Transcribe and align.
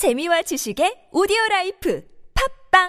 재미와 0.00 0.48
지식의 0.48 1.12
오디오 1.12 1.36
라이프 1.50 2.00
팝빵 2.32 2.88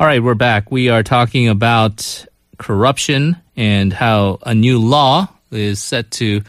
All 0.00 0.06
right, 0.08 0.20
we're 0.20 0.34
back. 0.34 0.72
We 0.72 0.88
are 0.88 1.04
talking 1.04 1.46
about 1.46 2.26
corruption 2.58 3.36
and 3.56 3.92
how 3.92 4.40
a 4.42 4.52
new 4.52 4.80
law 4.80 5.28
is 5.52 5.78
set 5.78 6.10
to 6.18 6.42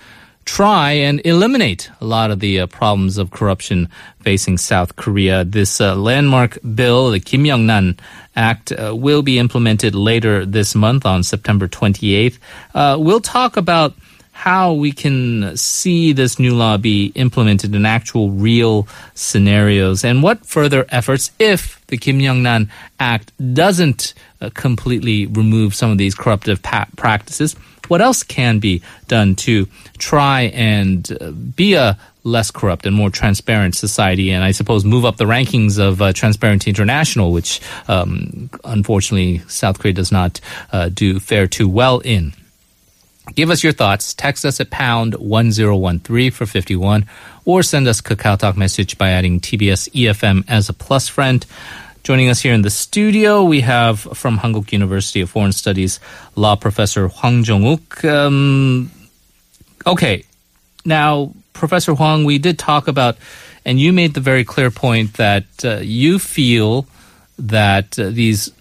try 0.45 0.93
and 0.93 1.21
eliminate 1.23 1.91
a 2.01 2.05
lot 2.05 2.31
of 2.31 2.39
the 2.39 2.61
uh, 2.61 2.65
problems 2.65 3.19
of 3.19 3.29
corruption 3.29 3.89
facing 4.21 4.57
South 4.57 4.95
Korea. 4.95 5.45
This 5.45 5.79
uh, 5.79 5.93
landmark 5.93 6.57
bill, 6.73 7.11
the 7.11 7.19
Kim 7.19 7.45
Young-ran 7.45 7.99
Act, 8.35 8.71
uh, 8.71 8.95
will 8.95 9.21
be 9.21 9.37
implemented 9.37 9.93
later 9.93 10.47
this 10.47 10.73
month 10.73 11.05
on 11.05 11.21
September 11.21 11.67
28th. 11.67 12.39
Uh, 12.73 12.97
we'll 12.99 13.21
talk 13.21 13.55
about 13.55 13.93
how 14.31 14.73
we 14.73 14.91
can 14.91 15.55
see 15.55 16.13
this 16.13 16.39
new 16.39 16.55
law 16.55 16.77
be 16.77 17.11
implemented 17.15 17.75
in 17.75 17.85
actual 17.85 18.31
real 18.31 18.87
scenarios 19.13 20.03
and 20.03 20.23
what 20.23 20.45
further 20.45 20.85
efforts 20.89 21.31
if 21.37 21.85
the 21.87 21.97
Kim 21.97 22.19
Young-ran 22.19 22.71
Act 22.99 23.31
doesn't 23.53 24.13
uh, 24.39 24.49
completely 24.53 25.27
remove 25.27 25.75
some 25.75 25.91
of 25.91 25.97
these 25.97 26.15
corruptive 26.15 26.61
pa- 26.61 26.87
practices 26.95 27.55
what 27.87 27.99
else 27.99 28.23
can 28.23 28.59
be 28.59 28.81
done 29.09 29.35
to 29.35 29.67
try 29.97 30.43
and 30.53 31.11
uh, 31.19 31.31
be 31.31 31.73
a 31.73 31.97
less 32.23 32.49
corrupt 32.49 32.85
and 32.85 32.95
more 32.95 33.09
transparent 33.09 33.75
society, 33.75 34.31
and 34.31 34.43
I 34.43 34.51
suppose 34.51 34.85
move 34.85 35.03
up 35.03 35.17
the 35.17 35.25
rankings 35.25 35.77
of 35.79 36.01
uh, 36.01 36.13
Transparency 36.13 36.69
International, 36.69 37.33
which 37.33 37.59
um, 37.89 38.49
unfortunately 38.63 39.39
South 39.49 39.79
Korea 39.79 39.93
does 39.93 40.11
not 40.11 40.39
uh, 40.71 40.89
do 40.89 41.19
fare 41.19 41.47
too 41.47 41.67
well 41.67 41.99
in. 41.99 42.33
Give 43.35 43.49
us 43.49 43.63
your 43.63 43.73
thoughts. 43.73 44.13
Text 44.13 44.45
us 44.45 44.59
at 44.59 44.71
pound 44.71 45.15
1013 45.15 46.31
for 46.31 46.45
51 46.45 47.05
or 47.45 47.63
send 47.63 47.87
us 47.87 48.01
Kakao 48.01 48.37
Talk 48.37 48.57
message 48.57 48.97
by 48.97 49.11
adding 49.11 49.39
TBS 49.39 49.89
EFM 49.91 50.43
as 50.47 50.69
a 50.69 50.73
plus 50.73 51.07
friend. 51.07 51.45
Joining 52.03 52.29
us 52.29 52.41
here 52.41 52.53
in 52.53 52.63
the 52.63 52.71
studio, 52.71 53.43
we 53.43 53.61
have 53.61 53.99
from 53.99 54.39
Hankuk 54.39 54.73
University 54.73 55.21
of 55.21 55.29
Foreign 55.29 55.51
Studies 55.51 55.99
law 56.35 56.55
professor 56.55 57.07
Hwang 57.07 57.43
Jong-uk. 57.43 58.03
Um, 58.03 58.91
okay, 59.85 60.25
now, 60.83 61.31
Professor 61.53 61.93
Hwang, 61.93 62.25
we 62.25 62.39
did 62.39 62.57
talk 62.57 62.87
about, 62.87 63.17
and 63.65 63.79
you 63.79 63.93
made 63.93 64.15
the 64.15 64.19
very 64.19 64.43
clear 64.43 64.71
point 64.71 65.13
that 65.13 65.45
uh, 65.63 65.77
you 65.77 66.17
feel 66.17 66.87
that 67.37 67.99
uh, 67.99 68.09
these 68.09 68.51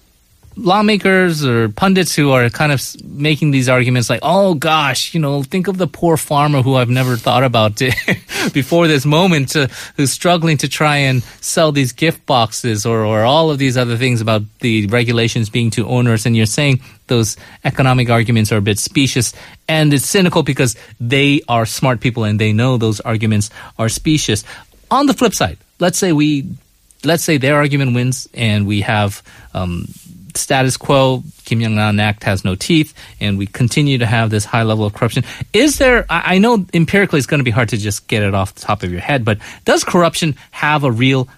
lawmakers 0.60 1.44
or 1.44 1.68
pundits 1.70 2.14
who 2.14 2.30
are 2.30 2.48
kind 2.50 2.72
of 2.72 2.82
making 3.04 3.50
these 3.50 3.68
arguments 3.68 4.10
like, 4.10 4.20
oh 4.22 4.54
gosh, 4.54 5.14
you 5.14 5.20
know, 5.20 5.42
think 5.42 5.68
of 5.68 5.78
the 5.78 5.86
poor 5.86 6.16
farmer 6.16 6.62
who 6.62 6.74
I've 6.74 6.90
never 6.90 7.16
thought 7.16 7.42
about 7.42 7.76
before 8.52 8.86
this 8.86 9.06
moment 9.06 9.56
uh, 9.56 9.68
who's 9.96 10.12
struggling 10.12 10.58
to 10.58 10.68
try 10.68 10.96
and 10.96 11.22
sell 11.40 11.72
these 11.72 11.92
gift 11.92 12.26
boxes 12.26 12.84
or, 12.84 13.04
or 13.04 13.22
all 13.22 13.50
of 13.50 13.58
these 13.58 13.76
other 13.76 13.96
things 13.96 14.20
about 14.20 14.42
the 14.60 14.86
regulations 14.88 15.48
being 15.48 15.70
too 15.70 15.86
onerous. 15.86 16.26
And 16.26 16.36
you're 16.36 16.46
saying 16.46 16.80
those 17.06 17.36
economic 17.64 18.10
arguments 18.10 18.52
are 18.52 18.58
a 18.58 18.62
bit 18.62 18.78
specious 18.78 19.32
and 19.68 19.92
it's 19.94 20.06
cynical 20.06 20.42
because 20.42 20.76
they 21.00 21.42
are 21.48 21.66
smart 21.66 22.00
people 22.00 22.24
and 22.24 22.38
they 22.38 22.52
know 22.52 22.76
those 22.76 23.00
arguments 23.00 23.50
are 23.78 23.88
specious. 23.88 24.44
On 24.90 25.06
the 25.06 25.14
flip 25.14 25.34
side, 25.34 25.58
let's 25.78 25.98
say 25.98 26.12
we 26.12 26.46
let's 27.04 27.24
say 27.24 27.38
their 27.38 27.56
argument 27.56 27.94
wins 27.94 28.28
and 28.34 28.66
we 28.66 28.82
have 28.82 29.22
um, 29.54 29.86
status 30.36 30.76
quo, 30.76 31.22
Kim 31.44 31.60
Young-ran 31.60 32.00
Act 32.00 32.24
has 32.24 32.44
no 32.44 32.54
teeth, 32.54 32.94
and 33.20 33.38
we 33.38 33.46
continue 33.46 33.98
to 33.98 34.06
have 34.06 34.30
this 34.30 34.44
high 34.44 34.62
level 34.62 34.84
of 34.84 34.94
corruption. 34.94 35.24
Is 35.52 35.78
there, 35.78 36.06
I 36.08 36.38
know 36.38 36.64
empirically 36.72 37.18
it's 37.18 37.26
going 37.26 37.40
to 37.40 37.44
be 37.44 37.50
hard 37.50 37.70
to 37.70 37.76
just 37.76 38.08
get 38.08 38.22
it 38.22 38.34
off 38.34 38.54
the 38.54 38.60
top 38.60 38.82
of 38.82 38.90
your 38.90 39.00
head, 39.00 39.24
but 39.24 39.38
does 39.64 39.84
corruption 39.84 40.36
have 40.50 40.84
a 40.84 40.90
real 40.90 41.28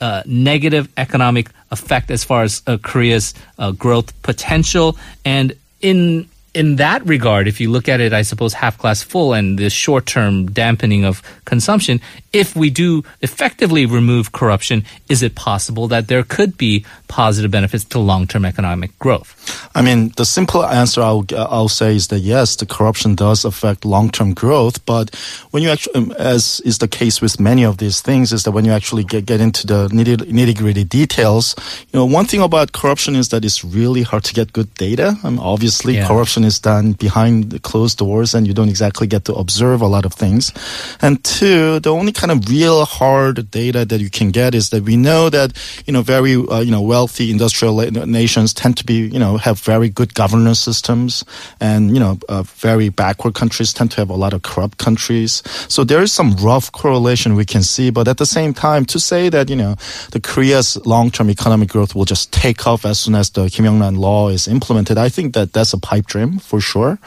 uh, 0.00 0.22
negative 0.26 0.88
economic 0.96 1.50
effect 1.70 2.10
as 2.10 2.24
far 2.24 2.42
as 2.42 2.62
uh, 2.66 2.78
Korea's 2.78 3.34
uh, 3.58 3.72
growth 3.72 4.20
potential? 4.22 4.98
And 5.24 5.54
in 5.80 6.28
in 6.54 6.76
that 6.76 7.04
regard, 7.04 7.48
if 7.48 7.60
you 7.60 7.68
look 7.68 7.88
at 7.88 8.00
it, 8.00 8.12
I 8.12 8.22
suppose 8.22 8.54
half 8.54 8.78
glass 8.78 9.02
full 9.02 9.34
and 9.34 9.58
the 9.58 9.68
short 9.68 10.06
term 10.06 10.46
dampening 10.46 11.04
of 11.04 11.20
consumption, 11.44 12.00
if 12.32 12.54
we 12.54 12.70
do 12.70 13.02
effectively 13.20 13.86
remove 13.86 14.30
corruption, 14.30 14.84
is 15.08 15.22
it 15.22 15.34
possible 15.34 15.88
that 15.88 16.06
there 16.06 16.22
could 16.22 16.56
be 16.56 16.86
positive 17.14 17.50
benefits 17.50 17.84
to 17.92 17.98
long 18.00 18.26
term 18.26 18.44
economic 18.44 18.90
growth? 18.98 19.30
I 19.74 19.82
mean, 19.82 20.12
the 20.16 20.24
simple 20.24 20.64
answer 20.64 21.00
I'll, 21.02 21.24
I'll 21.36 21.68
say 21.80 21.94
is 21.96 22.08
that 22.08 22.20
yes, 22.20 22.56
the 22.56 22.66
corruption 22.66 23.14
does 23.14 23.44
affect 23.44 23.84
long-term 23.84 24.34
growth. 24.34 24.84
But 24.86 25.14
when 25.52 25.62
you 25.62 25.70
actually, 25.70 25.94
um, 25.94 26.12
as 26.18 26.60
is 26.64 26.78
the 26.78 26.88
case 26.88 27.20
with 27.22 27.38
many 27.40 27.64
of 27.64 27.76
these 27.78 28.00
things, 28.00 28.32
is 28.32 28.42
that 28.44 28.52
when 28.52 28.64
you 28.64 28.72
actually 28.72 29.04
get, 29.04 29.26
get 29.26 29.40
into 29.40 29.66
the 29.66 29.88
nitty 29.88 30.56
gritty 30.56 30.84
details, 30.84 31.54
you 31.92 31.98
know, 31.98 32.04
one 32.18 32.26
thing 32.26 32.42
about 32.42 32.72
corruption 32.72 33.14
is 33.16 33.28
that 33.28 33.44
it's 33.44 33.64
really 33.64 34.02
hard 34.02 34.24
to 34.24 34.34
get 34.34 34.52
good 34.52 34.72
data. 34.74 35.16
I 35.24 35.30
mean, 35.30 35.38
obviously, 35.38 35.94
Yeah. 35.94 36.06
corruption 36.08 36.44
is 36.44 36.58
done 36.58 36.92
behind 36.98 37.50
the 37.50 37.58
closed 37.60 37.98
doors, 37.98 38.34
and 38.34 38.46
you 38.46 38.54
don't 38.54 38.68
exactly 38.68 39.06
get 39.06 39.24
to 39.26 39.34
observe 39.34 39.82
a 39.82 39.86
lot 39.86 40.04
of 40.04 40.12
things. 40.14 40.52
And 41.00 41.22
two, 41.22 41.78
the 41.80 41.90
only 41.90 42.12
kind 42.12 42.32
of 42.32 42.48
real 42.48 42.84
hard 42.84 43.50
data 43.50 43.84
that 43.84 44.00
you 44.00 44.10
can 44.10 44.30
get 44.30 44.54
is 44.54 44.70
that 44.70 44.82
we 44.82 44.96
know 44.96 45.30
that 45.30 45.52
you 45.86 45.92
know 45.94 46.02
very 46.02 46.34
uh, 46.34 46.60
you 46.66 46.70
know 46.74 46.82
wealthy 47.04 47.30
industrial 47.30 47.76
nations 48.06 48.54
tend 48.54 48.76
to 48.78 48.84
be 48.84 48.94
you 49.14 49.18
know 49.18 49.36
have 49.36 49.60
very 49.60 49.88
good 49.90 50.14
governance 50.14 50.58
systems, 50.58 51.22
and 51.60 51.92
you 51.94 52.00
know 52.00 52.16
uh, 52.30 52.42
very 52.68 52.88
backward 52.88 53.34
countries 53.34 53.72
tend 53.74 53.90
to 53.90 53.96
have 53.98 54.08
a 54.10 54.16
lot 54.16 54.32
of 54.32 54.40
corrupt 54.42 54.78
countries. 54.78 55.42
So 55.68 55.84
there 55.84 56.02
is 56.02 56.12
some 56.12 56.32
rough 56.36 56.72
correlation 56.72 57.36
we 57.36 57.44
can 57.44 57.62
see, 57.62 57.90
but 57.90 58.08
at 58.08 58.16
the 58.16 58.24
same 58.26 58.54
time, 58.54 58.84
to 58.86 58.98
say 58.98 59.28
that 59.30 59.50
you 59.50 59.56
know 59.56 59.74
the 60.12 60.20
Korea's 60.20 60.78
long-term 60.86 61.28
economic 61.30 61.68
growth 61.68 61.94
will 61.94 62.06
just 62.06 62.32
take 62.32 62.66
off 62.66 62.86
as 62.86 62.98
soon 63.00 63.14
as 63.14 63.30
the 63.30 63.50
Kim 63.50 63.64
Young-ran 63.66 63.96
law 63.96 64.30
is 64.32 64.48
implemented, 64.48 64.96
I 64.96 65.10
think 65.10 65.34
that 65.34 65.52
that's 65.52 65.74
a 65.74 65.78
pipe 65.78 66.06
dream 66.06 66.38
for 66.38 66.60
sure. 66.60 66.98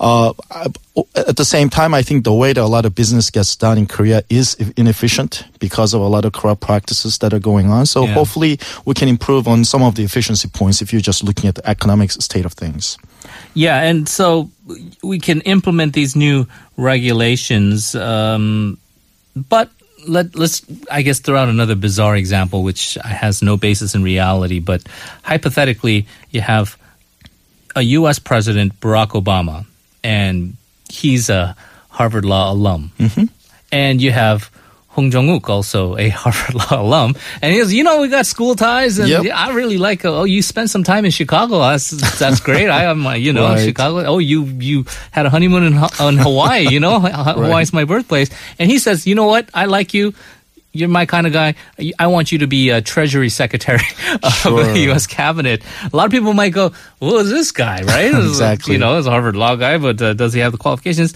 Uh, 0.00 0.32
I- 0.50 0.72
at 1.14 1.36
the 1.36 1.44
same 1.44 1.68
time, 1.68 1.92
I 1.92 2.02
think 2.02 2.24
the 2.24 2.32
way 2.32 2.54
that 2.54 2.62
a 2.62 2.72
lot 2.76 2.86
of 2.86 2.94
business 2.94 3.28
gets 3.30 3.54
done 3.54 3.76
in 3.76 3.84
Korea 3.86 4.22
is 4.30 4.56
inefficient 4.78 5.44
because 5.68 5.90
of 5.96 6.00
a 6.00 6.10
lot 6.16 6.24
of 6.24 6.32
corrupt 6.32 6.60
practices 6.60 7.18
that 7.18 7.32
are 7.32 7.42
going 7.50 7.66
on. 7.76 7.86
So 7.86 8.00
Yeah. 8.04 8.14
hopefully 8.14 8.58
we 8.84 8.94
can 8.94 9.08
improve 9.08 9.44
on 9.48 9.64
some 9.64 9.82
of 9.88 9.94
the 9.94 10.02
efficiency 10.04 10.48
points 10.48 10.80
if 10.82 10.92
you're 10.92 11.06
just 11.10 11.22
looking 11.28 11.48
at 11.48 11.54
the 11.54 11.66
economic 11.74 12.10
state 12.12 12.44
of 12.46 12.52
things. 12.52 12.96
Yeah, 13.54 13.88
and 13.88 14.08
so 14.08 14.50
we 15.02 15.18
can 15.18 15.40
implement 15.42 15.92
these 15.94 16.14
new 16.14 16.46
regulations, 16.76 17.94
um, 17.94 18.78
but 19.48 19.68
let, 20.08 20.36
let's, 20.36 20.62
I 20.90 21.02
guess, 21.02 21.18
throw 21.20 21.36
out 21.36 21.48
another 21.48 21.74
bizarre 21.74 22.16
example, 22.16 22.62
which 22.62 22.94
has 23.04 23.42
no 23.42 23.56
basis 23.56 23.94
in 23.94 24.02
reality. 24.04 24.60
But 24.60 24.82
hypothetically, 25.22 26.06
you 26.30 26.40
have 26.42 26.76
a 27.74 27.82
U.S. 27.98 28.18
President, 28.20 28.78
Barack 28.80 29.10
Obama, 29.20 29.64
and 30.04 30.56
he's 30.88 31.28
a 31.28 31.56
Harvard 31.90 32.24
Law 32.24 32.52
alum. 32.52 32.92
And 33.72 34.00
you 34.00 34.12
have 34.12 34.50
Hwang 34.96 35.10
Jong-uk, 35.10 35.48
also 35.48 35.96
a 35.96 36.08
Harvard 36.22 36.54
Law 36.54 36.80
alum. 36.82 37.14
And 37.42 37.52
he 37.52 37.58
goes, 37.60 37.72
you 37.72 37.84
know, 37.84 38.00
we 38.00 38.08
got 38.08 38.26
school 38.26 38.54
ties, 38.56 38.98
and 38.98 39.08
Yep. 39.08 39.26
I 39.34 39.52
really 39.52 39.78
like, 39.78 40.04
oh, 40.04 40.24
you 40.24 40.42
spent 40.42 40.70
some 40.70 40.82
time 40.84 41.04
in 41.04 41.10
Chicago. 41.10 41.58
That's, 41.60 41.90
that's 42.18 42.40
great. 42.40 42.68
I 42.68 42.84
am, 42.84 43.04
you 43.20 43.32
know, 43.32 43.44
Right. 43.44 43.64
Chicago. 43.64 43.98
Oh, 44.06 44.18
you, 44.18 44.44
you 44.44 44.86
had 45.12 45.26
a 45.26 45.30
honeymoon 45.30 45.62
in, 45.64 45.74
in 45.74 46.16
Hawaii, 46.18 46.66
you 46.68 46.80
know, 46.80 46.98
Ha- 47.06 47.34
Hawaii's 47.34 47.72
my 47.72 47.84
birthplace. 47.84 48.30
And 48.58 48.70
he 48.70 48.78
says, 48.78 49.06
you 49.06 49.14
know 49.14 49.26
what? 49.26 49.48
I 49.54 49.66
like 49.66 49.92
you. 49.94 50.14
You're 50.72 50.90
my 50.90 51.06
kind 51.06 51.26
of 51.26 51.32
guy. 51.32 51.54
I 51.98 52.06
want 52.08 52.32
you 52.32 52.38
to 52.40 52.46
be 52.46 52.68
a 52.68 52.82
Treasury 52.82 53.30
Secretary 53.30 53.80
of 54.22 54.32
Sure. 54.34 54.62
the 54.62 54.78
U.S. 54.92 55.06
Cabinet. 55.06 55.62
A 55.90 55.96
lot 55.96 56.04
of 56.04 56.12
people 56.12 56.34
might 56.34 56.52
go, 56.52 56.68
"Who 57.00 57.16
is 57.16 57.30
this 57.30 57.50
guy?" 57.50 57.80
Right? 57.82 58.12
Exactly. 58.12 58.74
You 58.74 58.78
know, 58.78 58.96
he's 58.98 59.06
a 59.06 59.10
Harvard 59.10 59.36
Law 59.36 59.56
guy, 59.56 59.78
but 59.78 60.02
uh, 60.02 60.12
does 60.12 60.34
he 60.34 60.40
have 60.40 60.52
the 60.52 60.58
qualifications? 60.58 61.14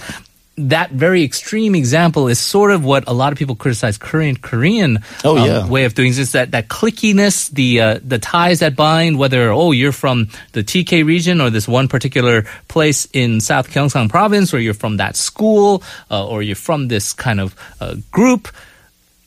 That 0.59 0.91
very 0.91 1.23
extreme 1.25 1.75
example 1.75 2.29
is 2.29 2.39
sort 2.39 2.71
of 2.71 2.85
what 2.85 3.05
a 3.07 3.15
lot 3.15 3.33
of 3.33 3.39
people 3.39 3.55
criticize 3.57 3.97
current 3.97 4.43
Korean 4.43 4.99
Oh, 5.25 5.39
um, 5.39 5.47
yeah. 5.47 5.67
way 5.67 5.85
of 5.85 5.95
doing 5.95 6.13
this. 6.13 6.33
That 6.33 6.51
that 6.51 6.69
clickiness, 6.69 7.49
the 7.51 7.81
uh, 7.81 7.99
the 8.05 8.19
ties 8.19 8.59
that 8.61 8.77
bind. 8.77 9.19
Whether 9.19 9.51
oh 9.51 9.73
you're 9.73 9.93
from 9.93 10.29
the 10.53 10.63
TK 10.63 11.07
region 11.07 11.41
or 11.41 11.49
this 11.49 11.67
one 11.67 11.89
particular 11.89 12.45
place 12.69 13.07
in 13.15 13.41
South 13.41 13.71
Gyeongsang 13.71 14.11
Province, 14.11 14.53
or 14.53 14.59
you're 14.59 14.75
from 14.75 14.99
that 14.99 15.17
school, 15.17 15.83
uh, 16.11 16.27
or 16.27 16.43
you're 16.43 16.57
from 16.57 16.89
this 16.89 17.15
kind 17.15 17.41
of 17.41 17.55
uh, 17.81 17.95
group 18.11 18.49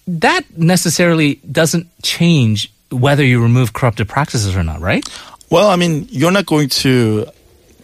that 0.06 0.42
necessarily 0.58 1.36
doesn't 1.50 1.88
change 2.04 2.72
whether 2.92 3.24
you 3.24 3.42
remove 3.42 3.74
corruptive 3.74 4.08
practices 4.08 4.56
or 4.56 4.64
not, 4.64 4.82
right? 4.82 5.08
Well, 5.50 5.70
I 5.70 5.78
mean, 5.78 6.08
you're 6.12 6.32
not 6.32 6.46
going 6.46 6.70
to 6.84 7.26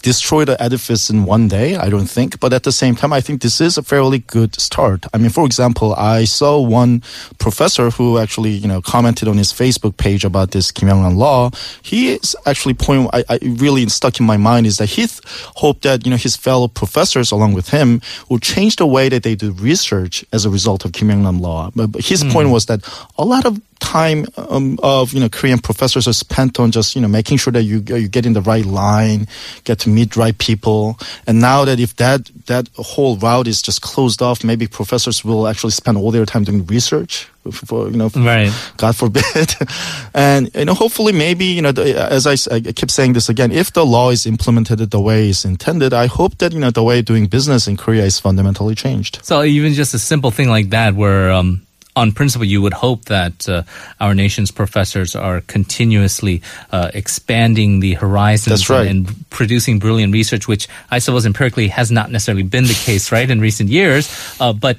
destroy 0.01 0.45
the 0.45 0.61
edifice 0.61 1.09
in 1.09 1.25
one 1.25 1.47
day. 1.47 1.75
I 1.75 1.89
don't 1.89 2.09
think. 2.09 2.39
But 2.39 2.53
at 2.53 2.63
the 2.63 2.71
same 2.71 2.95
time, 2.95 3.13
I 3.13 3.21
think 3.21 3.41
this 3.41 3.61
is 3.61 3.77
a 3.77 3.83
fairly 3.83 4.19
good 4.19 4.59
start. 4.59 5.05
I 5.13 5.17
mean, 5.17 5.29
for 5.29 5.45
example, 5.45 5.93
I 5.95 6.25
saw 6.25 6.59
one 6.59 7.01
professor 7.37 7.89
who 7.89 8.17
actually, 8.17 8.51
you 8.51 8.67
know, 8.67 8.81
commented 8.81 9.27
on 9.27 9.37
his 9.37 9.51
Facebook 9.51 9.97
page 9.97 10.23
about 10.23 10.51
this 10.51 10.71
Kim 10.71 10.87
Young-ran 10.87 11.17
law. 11.17 11.51
He 11.81 12.13
is 12.13 12.35
actually 12.45 12.73
point 12.73 13.09
I, 13.13 13.23
I 13.29 13.39
really 13.41 13.87
stuck 13.89 14.19
in 14.19 14.25
my 14.25 14.37
mind 14.37 14.65
is 14.65 14.77
that 14.77 14.87
he 14.89 15.07
th- 15.07 15.21
hoped 15.55 15.83
that, 15.83 16.05
you 16.05 16.11
know, 16.11 16.17
his 16.17 16.35
fellow 16.35 16.67
professors 16.67 17.31
along 17.31 17.53
with 17.53 17.69
him 17.69 18.01
will 18.29 18.39
change 18.39 18.77
the 18.77 18.87
way 18.87 19.09
that 19.09 19.23
they 19.23 19.35
do 19.35 19.51
research 19.51 20.25
as 20.33 20.45
a 20.45 20.49
result 20.49 20.85
of 20.85 20.93
Kim 20.93 21.09
Young-ran 21.09 21.39
law. 21.39 21.71
But, 21.75 21.91
but 21.91 22.03
his 22.03 22.21
hmm. 22.21 22.31
point 22.31 22.49
was 22.49 22.65
that 22.67 22.81
a 23.17 23.25
lot 23.25 23.45
of 23.45 23.59
time 23.79 24.25
um, 24.37 24.77
of 24.83 25.13
you 25.13 25.19
know 25.19 25.29
Korean 25.29 25.59
professors 25.59 26.07
are 26.07 26.13
spent 26.13 26.59
on 26.59 26.71
just 26.71 26.95
you 26.95 27.01
know 27.01 27.07
making 27.07 27.37
sure 27.37 27.51
that 27.53 27.63
you 27.63 27.83
you 27.87 28.07
get 28.07 28.25
in 28.25 28.33
the 28.33 28.41
right 28.41 28.65
line, 28.65 29.27
get 29.63 29.79
to 29.79 29.89
meet 29.89 30.15
right 30.15 30.37
people. 30.37 30.97
And 31.27 31.39
now 31.39 31.65
that 31.65 31.79
if 31.79 31.95
that 31.97 32.29
that 32.45 32.69
whole 32.75 33.17
route 33.17 33.47
is 33.47 33.61
just 33.61 33.81
closed 33.81 34.21
off, 34.21 34.43
maybe 34.43 34.67
professors 34.67 35.23
will 35.25 35.47
actually 35.47 35.71
spend 35.71 35.97
all 35.97 36.11
their 36.11 36.25
time 36.25 36.43
doing 36.43 36.65
research. 36.65 37.27
For 37.51 37.89
you 37.89 37.97
know, 37.97 38.11
Right. 38.13 38.51
God 38.77 38.95
forbid. 38.95 39.55
and 40.13 40.53
you 40.53 40.65
know, 40.65 40.73
hopefully, 40.73 41.13
maybe 41.13 41.45
you 41.45 41.61
know, 41.61 41.71
the, 41.71 41.95
as 42.11 42.27
I 42.27 42.35
keep 42.59 42.91
saying 42.91 43.13
this 43.13 43.29
again, 43.29 43.51
if 43.51 43.73
the 43.73 43.85
law 43.85 44.11
is 44.11 44.25
implemented 44.25 44.79
the 44.91 44.99
way 44.99 45.29
it's 45.29 45.45
intended, 45.45 45.93
I 45.93 46.07
hope 46.07 46.37
that 46.39 46.53
you 46.53 46.59
know 46.59 46.69
the 46.69 46.83
way 46.83 46.99
of 46.99 47.05
doing 47.05 47.27
business 47.27 47.67
in 47.67 47.77
Korea 47.77 48.03
is 48.03 48.19
fundamentally 48.19 48.75
changed. 48.75 49.19
So 49.23 49.43
even 49.43 49.73
just 49.73 49.93
a 49.93 49.99
simple 49.99 50.31
thing 50.31 50.49
like 50.49 50.69
that, 50.71 50.95
where 50.95 51.31
um, 51.31 51.65
on 51.95 52.11
principle 52.11 52.45
you 52.45 52.61
would 52.61 52.73
hope 52.73 53.05
that 53.05 53.49
uh, 53.49 53.63
our 53.99 54.13
nation's 54.13 54.51
professors 54.51 55.15
are 55.15 55.41
continuously 55.41 56.41
uh, 56.71 56.91
expanding 56.93 57.79
the 57.79 57.95
horizons 57.95 58.59
That's 58.61 58.69
right. 58.69 58.87
and, 58.87 59.07
and 59.07 59.29
producing 59.29 59.79
brilliant 59.79 60.13
research, 60.13 60.47
which 60.47 60.67
I 60.91 60.99
suppose 60.99 61.25
empirically 61.25 61.67
has 61.69 61.91
not 61.91 62.11
necessarily 62.11 62.43
been 62.43 62.65
the 62.65 62.73
case, 62.73 63.11
right, 63.11 63.29
in 63.29 63.41
recent 63.41 63.69
years. 63.69 64.09
Uh, 64.39 64.53
but 64.53 64.77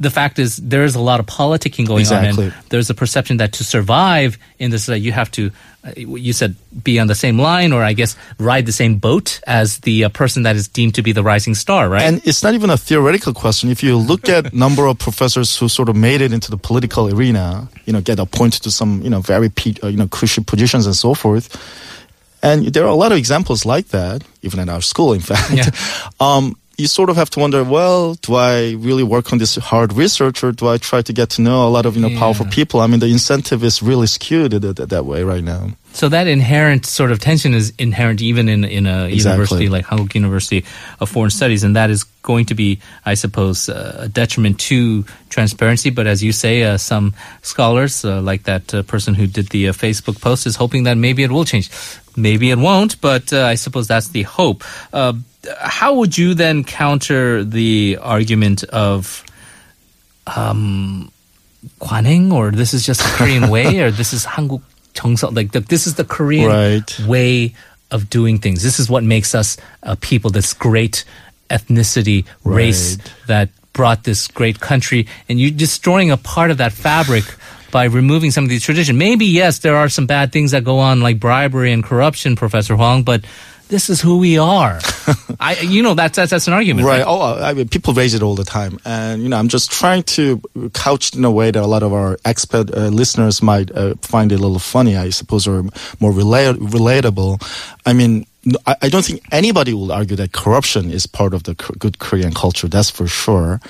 the 0.00 0.10
fact 0.10 0.38
is, 0.38 0.56
there 0.56 0.82
is 0.84 0.94
a 0.94 1.00
lot 1.00 1.20
of 1.20 1.26
politicking 1.26 1.86
going 1.86 2.06
on, 2.06 2.24
and 2.24 2.54
there's 2.70 2.88
a 2.88 2.94
perception 2.94 3.36
that 3.36 3.52
to 3.52 3.64
survive 3.64 4.38
in 4.58 4.70
this, 4.70 4.88
uh, 4.88 4.94
you 4.94 5.12
have 5.12 5.30
to, 5.32 5.50
uh, 5.84 5.92
you 5.96 6.32
said, 6.32 6.56
be 6.82 6.98
on 6.98 7.06
the 7.06 7.14
same 7.14 7.38
line, 7.38 7.70
or 7.72 7.84
I 7.84 7.92
guess 7.92 8.16
ride 8.38 8.64
the 8.64 8.72
same 8.72 8.96
boat 8.96 9.40
as 9.46 9.80
the 9.80 10.04
uh, 10.04 10.08
person 10.08 10.44
that 10.44 10.56
is 10.56 10.68
deemed 10.68 10.94
to 10.94 11.02
be 11.02 11.12
the 11.12 11.22
rising 11.22 11.54
star, 11.54 11.90
right? 11.90 12.02
And 12.02 12.26
it's 12.26 12.42
not 12.42 12.54
even 12.54 12.70
a 12.70 12.78
theoretical 12.78 13.34
question. 13.34 13.70
If 13.70 13.82
you 13.82 13.96
look 13.98 14.28
at 14.30 14.54
number 14.66 14.86
of 14.86 14.98
professors 14.98 15.58
who 15.58 15.68
sort 15.68 15.90
of 15.90 15.96
made 15.96 16.22
it 16.22 16.32
into 16.32 16.50
the 16.50 16.56
political 16.56 17.14
arena, 17.14 17.68
you 17.84 17.92
know, 17.92 18.00
get 18.00 18.18
appointed 18.18 18.62
to 18.62 18.70
some, 18.70 19.02
you 19.02 19.10
know, 19.10 19.20
very, 19.20 19.50
pe- 19.50 19.74
uh, 19.82 19.88
you 19.88 19.98
know, 19.98 20.08
crucial 20.08 20.44
positions 20.44 20.86
and 20.86 20.96
so 20.96 21.12
forth. 21.12 21.54
And 22.42 22.72
there 22.72 22.84
are 22.84 22.88
a 22.88 22.94
lot 22.94 23.12
of 23.12 23.18
examples 23.18 23.66
like 23.66 23.88
that, 23.88 24.24
even 24.40 24.60
at 24.60 24.70
our 24.70 24.80
school, 24.80 25.12
in 25.12 25.20
fact. 25.20 25.52
Yeah. 25.52 25.70
Um, 26.20 26.56
you 26.80 26.88
sort 26.88 27.10
of 27.10 27.16
have 27.16 27.30
to 27.30 27.40
wonder, 27.40 27.62
well, 27.62 28.14
do 28.14 28.34
I 28.34 28.72
really 28.72 29.02
work 29.04 29.32
on 29.32 29.38
this 29.38 29.56
hard 29.56 29.92
research 29.92 30.42
or 30.44 30.52
do 30.52 30.68
I 30.68 30.78
try 30.78 31.02
to 31.02 31.12
get 31.12 31.30
to 31.30 31.42
know 31.42 31.68
a 31.68 31.70
lot 31.70 31.86
of, 31.86 31.96
you 31.96 32.02
know, 32.02 32.18
powerful 32.18 32.46
people? 32.46 32.80
I 32.80 32.86
mean, 32.86 33.00
the 33.00 33.06
incentive 33.06 33.62
is 33.64 33.82
really 33.82 34.06
skewed 34.06 34.52
that, 34.52 34.76
that, 34.76 34.88
that 34.88 35.04
way 35.04 35.22
right 35.22 35.44
now. 35.44 35.70
So 35.92 36.08
that 36.08 36.26
inherent 36.28 36.86
sort 36.86 37.10
of 37.10 37.18
tension 37.18 37.52
is 37.52 37.72
inherent 37.76 38.22
even 38.22 38.48
in 38.48 38.62
in 38.64 38.86
a 38.86 39.08
Exactly. 39.08 39.30
university 39.32 39.68
like 39.68 39.86
Hankuk 39.86 40.14
University 40.14 40.64
of 41.00 41.08
Foreign 41.10 41.30
Studies, 41.30 41.64
and 41.64 41.74
that 41.74 41.90
is 41.90 42.04
going 42.22 42.46
to 42.46 42.54
be, 42.54 42.78
I 43.04 43.14
suppose, 43.14 43.68
uh, 43.68 44.06
a 44.06 44.08
detriment 44.08 44.60
to 44.70 45.04
transparency. 45.30 45.90
But 45.90 46.06
as 46.06 46.22
you 46.22 46.32
say, 46.32 46.62
uh, 46.62 46.78
some 46.78 47.12
scholars, 47.42 48.04
uh, 48.04 48.22
like 48.22 48.44
that 48.44 48.72
uh, 48.72 48.82
person 48.84 49.14
who 49.14 49.26
did 49.26 49.48
the 49.48 49.68
uh, 49.68 49.72
Facebook 49.72 50.20
post, 50.20 50.46
is 50.46 50.54
hoping 50.56 50.84
that 50.84 50.96
maybe 50.96 51.24
it 51.24 51.32
will 51.32 51.44
change. 51.44 51.70
Maybe 52.16 52.50
it 52.50 52.58
won't, 52.58 53.00
but 53.00 53.32
uh, 53.32 53.52
I 53.52 53.56
suppose 53.56 53.88
that's 53.88 54.08
the 54.08 54.22
hope. 54.22 54.62
Uh, 54.92 55.14
how 55.58 55.94
would 55.94 56.16
you 56.16 56.34
then 56.34 56.64
counter 56.64 57.44
the 57.44 57.98
argument 58.00 58.64
of 58.64 59.24
um, 60.26 61.10
or 61.80 62.50
this 62.50 62.74
is 62.74 62.84
just 62.84 63.00
Korean 63.00 63.48
way 63.48 63.80
or 63.84 63.90
this 63.90 64.12
is 64.12 64.24
한국 64.24 64.62
정서 64.94 65.34
like 65.34 65.52
the, 65.52 65.60
this 65.60 65.86
is 65.86 65.94
the 65.94 66.04
Korean 66.04 66.48
right. 66.48 67.00
way 67.06 67.54
of 67.90 68.08
doing 68.08 68.38
things. 68.38 68.62
This 68.62 68.78
is 68.78 68.88
what 68.88 69.04
makes 69.04 69.34
us 69.34 69.56
a 69.82 69.96
people. 69.96 70.30
This 70.30 70.52
great 70.52 71.04
ethnicity 71.48 72.24
right. 72.44 72.56
race 72.56 72.98
that 73.26 73.50
brought 73.72 74.04
this 74.04 74.28
great 74.28 74.60
country, 74.60 75.06
and 75.28 75.40
you're 75.40 75.50
destroying 75.50 76.10
a 76.10 76.16
part 76.16 76.50
of 76.50 76.58
that 76.58 76.72
fabric. 76.72 77.24
By 77.70 77.84
removing 77.84 78.32
some 78.32 78.42
of 78.42 78.50
these 78.50 78.64
traditions, 78.64 78.98
maybe 78.98 79.26
yes, 79.26 79.60
there 79.60 79.76
are 79.76 79.88
some 79.88 80.06
bad 80.06 80.32
things 80.32 80.50
that 80.50 80.64
go 80.64 80.80
on, 80.80 81.02
like 81.02 81.20
bribery 81.20 81.70
and 81.70 81.84
corruption, 81.84 82.34
Professor 82.34 82.74
Hwang. 82.74 83.04
But 83.04 83.24
this 83.70 83.88
is 83.88 84.00
who 84.02 84.18
we 84.18 84.36
are. 84.38 84.78
I, 85.40 85.56
you 85.62 85.82
know, 85.82 85.94
that's 85.94 86.16
that's, 86.16 86.30
that's 86.30 86.46
an 86.48 86.52
argument, 86.52 86.86
Right. 86.86 86.98
right? 86.98 87.06
Oh, 87.08 87.42
I 87.42 87.54
mean, 87.54 87.68
people 87.68 87.94
raise 87.94 88.12
it 88.14 88.22
all 88.22 88.34
the 88.34 88.44
time, 88.44 88.78
and 88.84 89.22
you 89.22 89.28
know, 89.30 89.38
I'm 89.38 89.48
just 89.48 89.70
trying 89.70 90.02
to 90.16 90.40
couch 90.74 91.08
it 91.10 91.16
in 91.16 91.24
a 91.24 91.30
way 91.30 91.50
that 91.50 91.62
a 91.62 91.66
lot 91.66 91.82
of 91.82 91.92
our 91.92 92.18
expert 92.24 92.70
uh, 92.74 92.88
listeners 92.88 93.40
might 93.40 93.70
uh, 93.74 93.94
find 94.02 94.30
it 94.32 94.38
a 94.40 94.42
little 94.42 94.58
funny, 94.58 94.96
I 94.96 95.10
suppose, 95.10 95.48
or 95.48 95.62
more 96.00 96.12
relatable. 96.12 97.40
I 97.86 97.92
mean. 97.94 98.26
I 98.82 98.88
don't 98.88 99.04
think 99.04 99.20
anybody 99.32 99.74
will 99.74 99.92
argue 99.92 100.16
that 100.16 100.32
corruption 100.32 100.90
is 100.90 101.06
part 101.06 101.34
of 101.34 101.42
the 101.42 101.52
good 101.78 101.98
Korean 101.98 102.32
culture. 102.32 102.68
That's 102.68 102.88
for 102.88 103.06
sure. 103.06 103.60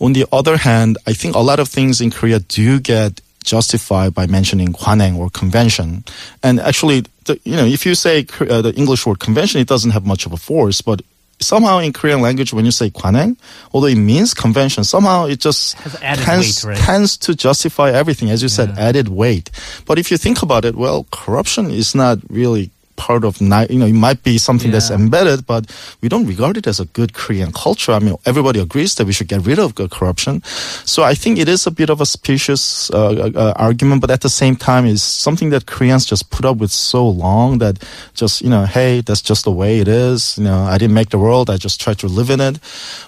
On 0.00 0.14
the 0.14 0.26
other 0.32 0.56
hand, 0.56 0.98
I 1.06 1.12
think 1.12 1.36
a 1.36 1.38
lot 1.38 1.60
of 1.60 1.68
things 1.68 2.00
in 2.00 2.10
Korea 2.10 2.40
do 2.40 2.80
get 2.80 3.20
justified 3.46 4.12
by 4.12 4.26
mentioning 4.26 4.74
kwaneng 4.74 5.16
or 5.16 5.30
convention. 5.30 6.04
And 6.42 6.60
actually, 6.60 7.04
the, 7.24 7.40
you 7.44 7.56
know, 7.56 7.64
if 7.64 7.86
you 7.86 7.94
say 7.94 8.26
uh, 8.40 8.60
the 8.60 8.74
English 8.76 9.06
word 9.06 9.20
convention, 9.20 9.60
it 9.62 9.68
doesn't 9.68 9.92
have 9.92 10.04
much 10.04 10.26
of 10.26 10.32
a 10.32 10.36
force, 10.36 10.82
but 10.82 11.00
somehow 11.38 11.78
in 11.78 11.92
Korean 11.92 12.20
language, 12.20 12.52
when 12.52 12.64
you 12.64 12.70
say 12.70 12.90
kwaneng, 12.90 13.36
although 13.72 13.88
it 13.88 13.96
means 13.96 14.34
convention, 14.34 14.84
somehow 14.84 15.26
it 15.26 15.38
just 15.40 15.74
Has 15.84 15.94
added 16.02 16.24
tends, 16.24 16.64
weight, 16.64 16.76
right? 16.76 16.78
tends 16.84 17.16
to 17.18 17.34
justify 17.34 17.90
everything. 17.92 18.30
As 18.30 18.42
you 18.42 18.48
said, 18.48 18.70
added 18.78 19.08
weight. 19.08 19.50
But 19.86 19.98
if 19.98 20.10
you 20.10 20.16
think 20.18 20.42
about 20.42 20.64
it, 20.64 20.74
well, 20.76 21.06
corruption 21.12 21.70
is 21.70 21.94
not 21.94 22.18
really 22.28 22.70
part 22.96 23.24
of 23.24 23.40
you 23.40 23.48
know 23.48 23.86
it 23.86 23.92
might 23.92 24.22
be 24.22 24.38
something 24.38 24.70
that's 24.70 24.90
embedded 24.90 25.46
but 25.46 25.66
we 26.00 26.08
don't 26.08 26.26
regard 26.26 26.56
it 26.56 26.66
as 26.66 26.80
a 26.80 26.84
good 26.86 27.12
korean 27.12 27.52
culture. 27.52 27.92
I 27.92 27.98
mean 27.98 28.16
everybody 28.24 28.60
agrees 28.60 28.94
that 28.96 29.06
we 29.06 29.12
should 29.12 29.28
get 29.28 29.44
rid 29.46 29.58
of 29.58 29.74
corruption. 29.74 30.42
So 30.84 31.02
i 31.02 31.14
think 31.14 31.38
it 31.38 31.48
is 31.48 31.66
a 31.66 31.70
bit 31.70 31.90
of 31.90 32.00
a 32.00 32.06
specious 32.06 32.90
uh, 32.90 33.30
uh, 33.34 33.52
argument 33.56 34.00
but 34.00 34.10
at 34.10 34.20
the 34.20 34.28
same 34.28 34.56
time 34.56 34.86
is 34.86 35.02
something 35.02 35.50
that 35.50 35.66
koreans 35.66 36.06
just 36.06 36.30
put 36.30 36.44
up 36.44 36.56
with 36.56 36.72
so 36.72 37.06
long 37.08 37.58
that 37.58 37.82
just 38.14 38.42
you 38.42 38.50
know 38.50 38.64
hey 38.64 39.00
that's 39.00 39.22
just 39.22 39.44
the 39.44 39.52
way 39.52 39.78
it 39.78 39.88
is. 39.88 40.38
You 40.38 40.44
know 40.44 40.58
i 40.64 40.78
didn't 40.78 40.94
make 40.94 41.10
the 41.10 41.18
world. 41.18 41.50
I 41.50 41.56
just 41.56 41.80
tried 41.80 41.98
to 42.00 42.06
live 42.06 42.30
in 42.30 42.40
it. 42.40 42.58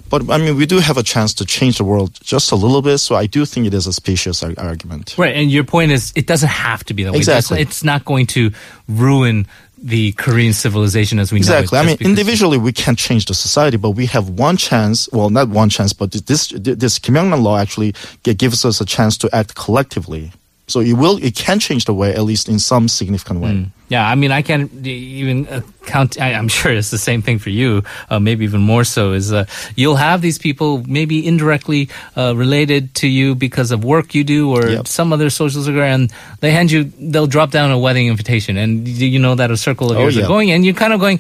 But 0.09 0.31
i 0.31 0.39
mean 0.39 0.57
we 0.57 0.67
do 0.67 0.79
have 0.79 0.97
a 0.97 1.03
chance 1.03 1.35
to 1.35 1.45
change 1.45 1.79
the 1.79 1.85
world 1.85 2.19
just 2.23 2.53
a 2.53 2.57
little 2.57 2.83
bit. 2.83 2.99
So 2.99 3.15
i 3.15 3.27
do 3.27 3.45
think 3.45 3.67
it 3.67 3.75
is 3.75 3.87
a 3.87 3.93
specious 3.93 4.43
ar- 4.43 4.55
argument. 4.59 5.17
Right, 5.19 5.35
and 5.35 5.51
your 5.51 5.65
point 5.65 5.93
is 5.93 6.13
it 6.15 6.27
doesn't 6.27 6.49
have 6.49 6.85
to 6.85 6.95
be 6.95 7.05
that 7.05 7.13
way. 7.13 7.19
Exactly. 7.19 7.61
It's, 7.61 7.71
it's 7.71 7.85
not 7.85 8.05
going 8.05 8.27
to 8.29 8.51
ruin 8.89 9.47
the 9.83 10.13
Korean 10.13 10.53
civilization 10.53 11.19
as 11.19 11.33
we 11.33 11.39
Exactly. 11.39 11.77
know 11.77 11.83
it. 11.83 11.85
I 11.85 11.89
mean, 11.89 11.97
individually 12.01 12.59
we 12.59 12.73
can't 12.73 12.99
change 12.99 13.27
the 13.27 13.35
society, 13.35 13.77
but 13.77 13.91
we 13.91 14.07
have 14.07 14.29
one 14.29 14.57
chance. 14.57 15.09
Well, 15.13 15.31
not 15.31 15.49
one 15.49 15.69
chance, 15.71 15.93
but 15.93 16.13
this 16.13 16.49
this 16.57 16.99
Kim 16.99 17.15
Young-ran 17.15 17.43
law 17.43 17.59
actually 17.59 17.95
gives 18.23 18.65
us 18.65 18.81
a 18.81 18.85
chance 18.85 19.17
to 19.19 19.29
act 19.35 19.55
collectively. 19.55 20.33
So 20.69 20.81
it 20.81 20.93
will, 20.93 21.17
it 21.25 21.35
can 21.35 21.59
change 21.59 21.87
the 21.87 21.95
way, 21.95 22.15
at 22.15 22.23
least 22.23 22.49
in 22.49 22.59
some 22.59 22.89
significant 22.89 23.41
way. 23.41 23.71
Yeah, 23.89 24.07
I 24.07 24.15
mean, 24.17 24.31
I 24.33 24.43
can't 24.43 24.71
even 24.87 25.49
uh, 25.49 25.63
count. 25.87 26.21
I, 26.21 26.35
I'm 26.35 26.49
sure 26.59 26.71
it's 26.73 26.91
the 26.91 26.99
same 26.99 27.23
thing 27.23 27.39
for 27.39 27.49
you, 27.49 27.83
uh, 28.11 28.21
maybe 28.21 28.45
even 28.45 28.61
more 28.61 28.85
so. 28.85 29.13
Is 29.15 29.33
uh, 29.33 29.47
you'll 29.77 29.97
have 29.97 30.21
these 30.21 30.37
people 30.39 30.85
maybe 30.87 31.27
indirectly 31.27 31.89
uh, 32.17 32.35
related 32.37 32.95
to 32.97 33.09
you 33.09 33.35
because 33.35 33.71
of 33.73 33.83
work 33.83 34.15
you 34.15 34.25
do 34.25 34.51
or 34.53 34.69
Yep. 34.69 34.87
some 34.87 35.11
other 35.15 35.31
social 35.31 35.63
circle, 35.63 35.81
and 35.83 36.13
they 36.41 36.51
hand 36.51 36.71
you, 36.71 36.85
they'll 36.85 37.27
drop 37.27 37.51
down 37.51 37.71
a 37.71 37.79
wedding 37.79 38.09
invitation, 38.09 38.59
and 38.59 38.87
you 38.87 39.09
you 39.09 39.19
know 39.19 39.35
that 39.37 39.51
a 39.51 39.57
circle 39.57 39.91
of 39.91 39.97
Oh, 39.97 40.03
yours 40.03 40.17
yeah. 40.17 40.25
are 40.25 40.29
going, 40.29 40.51
and 40.51 40.65
you're 40.67 40.75
kind 40.77 40.93
of 40.93 41.01
going. 41.01 41.19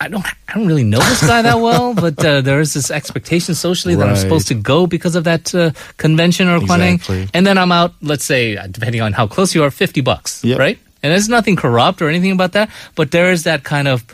I 0.00 0.08
don't. 0.08 0.24
I 0.26 0.54
don't 0.54 0.66
really 0.66 0.84
know 0.84 0.98
this 0.98 1.26
guy 1.26 1.42
that 1.42 1.60
well, 1.60 1.94
but 2.04 2.22
uh, 2.24 2.40
there 2.40 2.60
is 2.60 2.74
this 2.74 2.90
expectation 2.90 3.54
socially 3.54 3.94
that 3.94 4.08
I'm 4.08 4.16
supposed 4.16 4.48
to 4.48 4.54
go 4.54 4.86
because 4.86 5.14
of 5.16 5.24
that 5.24 5.54
uh, 5.54 5.70
convention 5.96 6.48
or. 6.48 6.56
Exactly. 6.56 7.28
and 7.32 7.46
then 7.46 7.56
I'm 7.58 7.72
out. 7.72 7.94
Let's 8.02 8.24
say, 8.24 8.56
uh, 8.56 8.66
depending 8.66 9.00
on 9.00 9.12
how 9.12 9.26
close 9.26 9.54
you 9.54 9.62
are, 9.62 9.70
fifty 9.70 10.00
bucks, 10.00 10.42
Yep. 10.44 10.58
right? 10.58 10.78
And 11.02 11.12
there's 11.12 11.28
nothing 11.28 11.54
corrupt 11.56 12.00
or 12.02 12.08
anything 12.08 12.32
about 12.32 12.52
that, 12.52 12.70
but 12.94 13.10
there 13.10 13.30
is 13.30 13.44
that 13.44 13.62
kind 13.62 13.88
of 13.88 14.04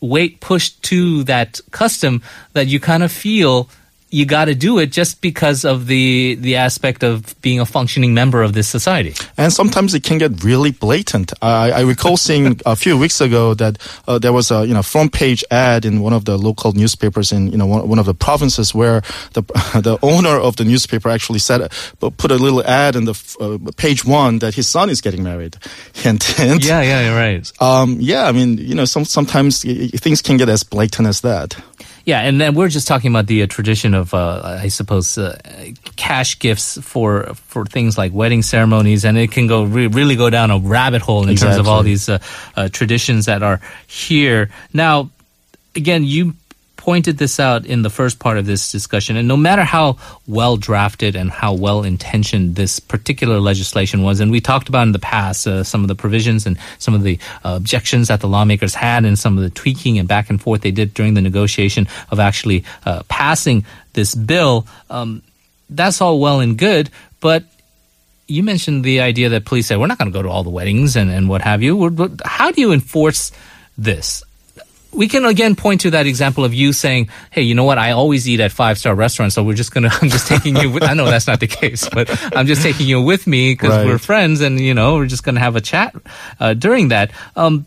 weight 0.00 0.40
pushed 0.40 0.80
to 0.84 1.24
that 1.24 1.60
custom 1.72 2.22
that 2.54 2.66
you 2.68 2.80
kind 2.80 3.02
of 3.02 3.12
feel 3.12 3.68
you 4.10 4.26
got 4.26 4.46
to 4.46 4.54
do 4.54 4.78
it 4.78 4.90
just 4.90 5.20
because 5.20 5.64
of 5.64 5.86
the 5.86 6.34
the 6.40 6.56
aspect 6.56 7.04
of 7.04 7.40
being 7.42 7.60
a 7.60 7.66
functioning 7.66 8.12
member 8.12 8.42
of 8.42 8.52
this 8.52 8.68
society. 8.68 9.14
And 9.36 9.52
sometimes 9.52 9.94
it 9.94 10.02
can 10.02 10.18
get 10.18 10.42
really 10.42 10.72
blatant. 10.72 11.32
I, 11.40 11.70
I 11.70 11.80
recall 11.82 12.16
seeing 12.28 12.60
a 12.66 12.74
few 12.74 12.98
weeks 12.98 13.20
ago 13.20 13.54
that 13.54 13.78
uh, 14.08 14.18
there 14.18 14.32
was 14.32 14.50
a 14.50 14.66
you 14.66 14.74
know 14.74 14.82
front 14.82 15.12
page 15.12 15.44
ad 15.50 15.84
in 15.84 16.00
one 16.00 16.12
of 16.12 16.24
the 16.24 16.36
local 16.36 16.72
newspapers 16.72 17.32
in 17.32 17.52
you 17.52 17.58
know 17.58 17.66
one, 17.66 17.88
one 17.88 17.98
of 17.98 18.06
the 18.06 18.14
provinces 18.14 18.74
where 18.74 19.02
the 19.34 19.42
the 19.82 19.98
owner 20.02 20.36
of 20.40 20.56
the 20.56 20.64
newspaper 20.64 21.08
actually 21.08 21.38
said 21.38 21.60
uh, 21.62 22.10
put 22.16 22.30
a 22.30 22.36
little 22.36 22.64
ad 22.64 22.96
in 22.96 23.04
the 23.04 23.14
uh, 23.40 23.70
page 23.76 24.04
one 24.04 24.40
that 24.40 24.54
his 24.54 24.66
son 24.66 24.90
is 24.90 25.00
getting 25.00 25.22
married. 25.22 25.56
Hint, 25.94 26.24
hint. 26.24 26.64
Yeah, 26.64 26.80
yeah, 26.82 27.06
you're 27.06 27.16
right. 27.16 27.52
Um, 27.60 27.98
yeah, 28.00 28.24
I 28.24 28.32
mean, 28.32 28.58
you 28.58 28.74
know, 28.74 28.84
some, 28.86 29.04
sometimes 29.04 29.62
things 29.62 30.22
can 30.22 30.36
get 30.36 30.48
as 30.48 30.62
blatant 30.62 31.08
as 31.08 31.20
that. 31.20 31.56
Yeah, 32.10 32.22
and 32.22 32.40
then 32.40 32.56
we're 32.56 32.66
just 32.68 32.88
talking 32.88 33.12
about 33.12 33.28
the 33.28 33.44
uh, 33.44 33.46
tradition 33.46 33.94
of, 33.94 34.12
uh, 34.12 34.42
I 34.42 34.66
suppose, 34.66 35.16
uh, 35.16 35.38
cash 35.94 36.40
gifts 36.40 36.76
for 36.82 37.34
for 37.34 37.64
things 37.64 37.96
like 37.96 38.12
wedding 38.12 38.42
ceremonies, 38.42 39.04
and 39.04 39.16
it 39.16 39.30
can 39.30 39.46
go 39.46 39.62
re- 39.62 39.86
really 39.86 40.16
go 40.16 40.28
down 40.28 40.50
a 40.50 40.58
rabbit 40.58 41.02
hole 41.02 41.28
in 41.28 41.36
terms 41.36 41.56
of 41.56 41.68
all 41.68 41.84
these 41.84 42.08
uh, 42.08 42.18
uh, 42.56 42.68
traditions 42.68 43.26
that 43.26 43.44
are 43.44 43.60
here. 43.86 44.50
Now, 44.72 45.10
again, 45.76 46.02
you 46.02 46.34
pointed 46.80 47.18
this 47.18 47.38
out 47.38 47.66
in 47.66 47.82
the 47.82 47.90
first 47.90 48.18
part 48.18 48.38
of 48.38 48.46
this 48.46 48.72
discussion, 48.72 49.18
and 49.18 49.28
no 49.28 49.36
matter 49.36 49.64
how 49.64 49.98
well 50.26 50.56
drafted 50.56 51.14
and 51.14 51.30
how 51.30 51.52
well 51.52 51.82
intentioned 51.84 52.56
this 52.56 52.80
particular 52.80 53.38
legislation 53.38 54.02
was, 54.02 54.20
and 54.20 54.30
we 54.30 54.40
talked 54.40 54.70
about 54.70 54.86
in 54.86 54.92
the 54.92 54.98
past 54.98 55.46
uh, 55.46 55.62
some 55.62 55.84
of 55.84 55.88
the 55.88 55.94
provisions 55.94 56.46
and 56.46 56.56
some 56.78 56.94
of 56.94 57.02
the 57.02 57.18
uh, 57.44 57.52
objections 57.54 58.08
that 58.08 58.20
the 58.20 58.26
lawmakers 58.28 58.74
had, 58.74 59.04
and 59.04 59.18
some 59.18 59.36
of 59.36 59.44
the 59.44 59.50
tweaking 59.50 59.98
and 59.98 60.08
back 60.08 60.30
and 60.30 60.40
forth 60.40 60.62
they 60.62 60.70
did 60.70 60.94
during 60.94 61.12
the 61.12 61.20
negotiation 61.20 61.86
of 62.10 62.18
actually 62.18 62.64
uh, 62.86 63.02
passing 63.08 63.62
this 63.92 64.14
bill. 64.14 64.66
Um, 64.88 65.22
that's 65.68 66.00
all 66.00 66.18
well 66.18 66.40
and 66.40 66.56
good, 66.56 66.88
but 67.20 67.44
you 68.26 68.42
mentioned 68.42 68.84
the 68.84 69.00
idea 69.00 69.28
that 69.28 69.44
police 69.44 69.66
say 69.66 69.76
we're 69.76 69.86
not 69.86 69.98
going 69.98 70.10
to 70.10 70.16
go 70.16 70.22
to 70.22 70.30
all 70.30 70.44
the 70.44 70.50
weddings 70.50 70.96
and, 70.96 71.10
and 71.10 71.28
what 71.28 71.42
have 71.42 71.62
you. 71.62 72.16
How 72.24 72.50
do 72.50 72.60
you 72.60 72.72
enforce 72.72 73.32
this? 73.76 74.24
We 74.92 75.06
can 75.08 75.24
again 75.24 75.54
point 75.56 75.82
to 75.82 75.90
that 75.92 76.06
example 76.06 76.44
of 76.44 76.52
you 76.52 76.72
saying, 76.72 77.08
"Hey, 77.30 77.42
you 77.42 77.54
know 77.54 77.64
what? 77.64 77.78
I 77.78 77.92
always 77.92 78.28
eat 78.28 78.40
at 78.40 78.50
five 78.52 78.76
star 78.76 78.94
restaurants, 78.94 79.34
so 79.36 79.42
we're 79.44 79.54
just 79.54 79.72
gonna. 79.72 79.88
I'm 80.02 80.08
just 80.08 80.26
taking 80.26 80.56
you. 80.56 80.70
With, 80.70 80.82
I 80.82 80.94
know 80.94 81.04
that's 81.06 81.26
not 81.28 81.38
the 81.40 81.46
case, 81.46 81.88
but 81.88 82.10
I'm 82.36 82.46
just 82.46 82.62
taking 82.62 82.86
you 82.88 83.00
with 83.00 83.26
me 83.26 83.52
because 83.52 83.70
Right. 83.70 83.86
we're 83.86 83.98
friends, 83.98 84.40
and 84.40 84.58
you 84.58 84.74
know 84.74 84.94
we're 84.96 85.06
just 85.06 85.22
gonna 85.22 85.40
have 85.40 85.54
a 85.56 85.60
chat 85.60 85.94
uh, 86.40 86.54
during 86.54 86.88
that." 86.88 87.12
Um, 87.36 87.66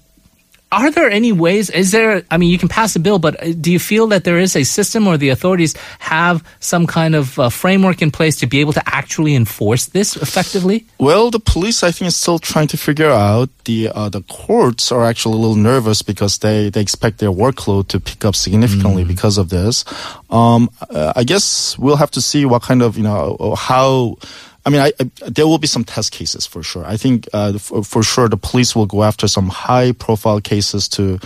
are 0.74 0.90
there 0.92 1.10
any 1.20 1.32
ways 1.32 1.70
is 1.70 1.92
there 1.92 2.24
i 2.34 2.38
mean 2.38 2.50
you 2.50 2.58
can 2.58 2.70
pass 2.70 2.96
a 2.96 3.00
bill 3.00 3.20
but 3.20 3.34
uh, 3.42 3.54
do 3.62 3.70
you 3.72 3.80
feel 3.80 4.08
that 4.08 4.24
there 4.24 4.40
is 4.46 4.56
a 4.56 4.64
system 4.64 5.08
or 5.08 5.16
the 5.18 5.30
authorities 5.30 5.76
have 6.00 6.44
some 6.60 6.86
kind 6.88 7.14
of 7.16 7.38
uh, 7.38 7.50
framework 7.50 8.02
in 8.02 8.10
place 8.12 8.36
to 8.42 8.48
be 8.48 8.60
able 8.60 8.74
to 8.74 8.84
actually 8.86 9.36
enforce 9.36 9.86
this 9.88 10.16
effectively 10.18 10.86
Well, 10.98 11.32
the 11.32 11.40
police, 11.40 11.84
I 11.84 11.92
think, 11.92 12.08
is 12.08 12.16
still 12.16 12.40
trying 12.40 12.68
to 12.68 12.78
figure 12.78 13.10
out. 13.10 13.50
The 13.66 13.90
uh, 13.90 14.10
the 14.10 14.22
courts 14.24 14.92
are 14.92 15.04
actually 15.04 15.36
a 15.36 15.42
little 15.42 15.62
nervous 15.72 16.02
because 16.02 16.38
they, 16.40 16.70
they 16.70 16.82
expect 16.82 17.20
their 17.20 17.32
workload 17.32 17.88
to 17.90 18.00
pick 18.00 18.24
up 18.24 18.36
significantly 18.36 19.04
because 19.04 19.38
of 19.38 19.50
this. 19.50 19.84
Um, 20.30 20.70
uh, 20.90 21.14
I 21.16 21.24
guess 21.24 21.78
we'll 21.78 21.98
have 22.04 22.12
to 22.12 22.22
see 22.22 22.46
what 22.46 22.62
kind 22.62 22.82
of 22.82 22.98
you 22.98 23.04
know 23.04 23.56
how. 23.58 24.18
I 24.66 24.70
mean, 24.70 24.80
I, 24.80 24.94
I, 25.00 25.10
there 25.30 25.46
will 25.46 25.58
be 25.58 25.68
some 25.68 25.84
test 25.84 26.12
cases 26.12 26.48
for 26.48 26.64
sure. 26.64 26.86
I 26.86 26.96
think 26.96 27.28
uh, 27.34 27.58
for, 27.58 27.84
for 27.84 28.02
sure 28.02 28.30
the 28.30 28.38
police 28.38 28.76
will 28.76 28.86
go 28.86 29.04
after 29.04 29.28
some 29.28 29.50
high-profile 29.50 30.40
cases 30.42 30.88
to, 30.90 31.20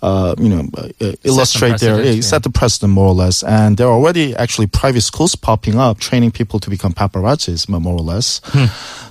uh, 0.00 0.36
you 0.38 0.48
know, 0.48 0.68
uh, 0.76 1.12
illustrate 1.24 1.80
their 1.80 1.96
precedent, 1.96 2.16
yeah. 2.16 2.22
set 2.22 2.42
the 2.44 2.50
precedent 2.50 2.92
more 2.92 3.08
or 3.08 3.14
less. 3.14 3.42
And 3.42 3.76
there 3.76 3.88
are 3.88 3.92
already 3.94 4.36
actually 4.36 4.68
private 4.68 5.00
schools 5.00 5.34
popping 5.34 5.76
up, 5.76 5.98
training 5.98 6.30
people 6.30 6.60
to 6.60 6.70
become 6.70 6.92
paparazzis, 6.92 7.68
more 7.68 7.94
or 7.94 8.00
less. 8.00 8.40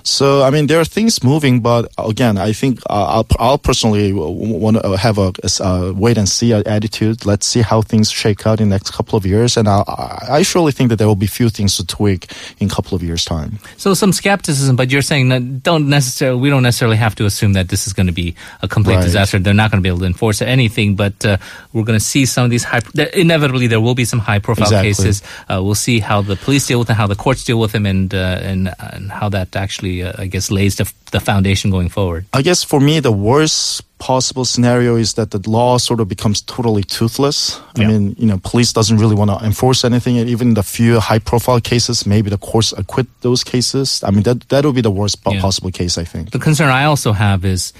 So, 0.06 0.42
I 0.42 0.50
mean, 0.50 0.66
there 0.66 0.78
are 0.80 0.84
things 0.84 1.22
moving, 1.24 1.60
but 1.60 1.90
again, 1.96 2.36
I 2.36 2.52
think 2.52 2.78
uh, 2.90 3.06
I'll, 3.22 3.26
I'll 3.38 3.58
personally 3.58 4.12
want 4.12 4.76
to 4.82 4.96
have 4.98 5.16
a, 5.16 5.32
a 5.60 5.92
wait 5.94 6.18
and 6.18 6.28
see 6.28 6.52
attitude. 6.52 7.24
Let's 7.24 7.46
see 7.46 7.62
how 7.62 7.80
things 7.80 8.10
shake 8.10 8.46
out 8.46 8.60
in 8.60 8.68
the 8.68 8.74
next 8.74 8.90
couple 8.92 9.16
of 9.16 9.24
years. 9.24 9.56
And 9.56 9.66
I'll, 9.66 9.84
I 10.28 10.42
surely 10.42 10.72
think 10.72 10.90
that 10.90 10.96
there 10.96 11.06
will 11.08 11.16
be 11.16 11.26
few 11.26 11.48
things 11.48 11.76
to 11.78 11.86
tweak 11.86 12.30
in 12.58 12.66
a 12.70 12.70
couple 12.70 12.94
of 12.94 13.02
years' 13.02 13.24
time. 13.24 13.58
so 13.78 13.94
some 13.94 14.12
skepticism 14.12 14.76
but 14.76 14.90
you're 14.90 15.02
saying 15.02 15.30
that 15.30 15.62
don't 15.62 15.88
necessarily 15.88 16.38
we 16.40 16.50
don't 16.50 16.62
necessarily 16.62 16.96
have 16.98 17.14
to 17.14 17.24
assume 17.24 17.54
that 17.54 17.68
this 17.68 17.86
is 17.86 17.92
going 17.94 18.06
to 18.06 18.12
be 18.12 18.34
a 18.62 18.68
complete 18.68 18.96
Right. 18.96 19.04
disaster 19.04 19.38
they're 19.38 19.54
not 19.54 19.70
going 19.70 19.80
to 19.82 19.82
be 19.82 19.88
able 19.88 20.00
to 20.00 20.06
enforce 20.06 20.42
anything 20.42 20.96
but 20.96 21.24
uh, 21.24 21.36
we're 21.72 21.82
going 21.84 21.98
to 21.98 22.04
see 22.04 22.26
some 22.26 22.44
of 22.44 22.50
these 22.50 22.64
high. 22.64 22.80
Inevitably, 23.14 23.66
there 23.68 23.80
will 23.80 23.94
be 23.94 24.04
some 24.04 24.18
high-profile 24.20 24.66
Exactly. 24.66 24.90
cases 24.90 25.22
uh, 25.48 25.62
we'll 25.64 25.74
see 25.74 25.98
how 26.00 26.20
the 26.22 26.36
police 26.36 26.66
deal 26.66 26.78
with 26.78 26.88
them 26.88 26.96
how 26.96 27.06
the 27.06 27.16
courts 27.16 27.42
deal 27.44 27.58
with 27.58 27.72
them 27.72 27.86
and 27.86 28.12
uh, 28.14 28.38
and, 28.42 28.70
and 28.92 29.10
how 29.10 29.28
that 29.30 29.56
actually 29.56 29.93
uh, 30.02 30.12
i 30.22 30.26
guess 30.26 30.50
lays 30.50 30.76
the, 30.76 30.84
the 31.12 31.20
foundation 31.20 31.70
going 31.70 31.88
forward 31.88 32.24
I 32.32 32.42
guess 32.42 32.64
for 32.64 32.80
me, 32.80 33.00
the 33.00 33.12
worst 33.12 33.82
possible 33.98 34.44
scenario 34.44 34.96
is 34.96 35.14
that 35.14 35.30
the 35.30 35.40
law 35.50 35.78
sort 35.78 36.00
of 36.00 36.08
becomes 36.08 36.42
totally 36.42 36.82
toothless. 36.82 37.60
I 37.76 37.80
Yeah. 37.80 37.88
mean, 37.88 38.16
you 38.18 38.26
know, 38.26 38.38
police 38.50 38.72
doesn't 38.72 38.98
really 38.98 39.14
want 39.14 39.30
to 39.30 39.38
enforce 39.46 39.84
anything. 39.86 40.18
And 40.18 40.28
even 40.28 40.54
the 40.54 40.62
few 40.62 41.00
high 41.00 41.20
profile 41.20 41.60
cases, 41.60 42.04
maybe 42.06 42.28
the 42.28 42.36
courts 42.50 42.72
acquit 42.76 43.06
those 43.22 43.44
cases. 43.44 44.02
I 44.02 44.10
mean, 44.10 44.24
that, 44.24 44.38
that 44.48 44.64
would 44.64 44.74
be 44.74 44.82
the 44.82 44.90
worst 44.90 45.18
Yeah. 45.24 45.40
possible 45.40 45.70
case, 45.70 45.96
I 45.96 46.04
think. 46.04 46.30
The 46.32 46.38
concern 46.38 46.68
I 46.68 46.84
also 46.84 47.12
have 47.12 47.44
is, 47.46 47.72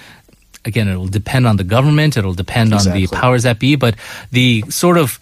again, 0.65 0.89
it 0.89 0.97
will 0.97 1.11
depend 1.21 1.47
on 1.47 1.57
the 1.57 1.65
government, 1.65 2.17
it'll 2.17 2.33
depend 2.47 2.73
on 2.73 2.85
the 2.93 3.07
powers 3.09 3.43
that 3.43 3.59
be, 3.59 3.77
but 3.77 3.95
the 4.31 4.65
sort 4.71 4.97
of 4.97 5.19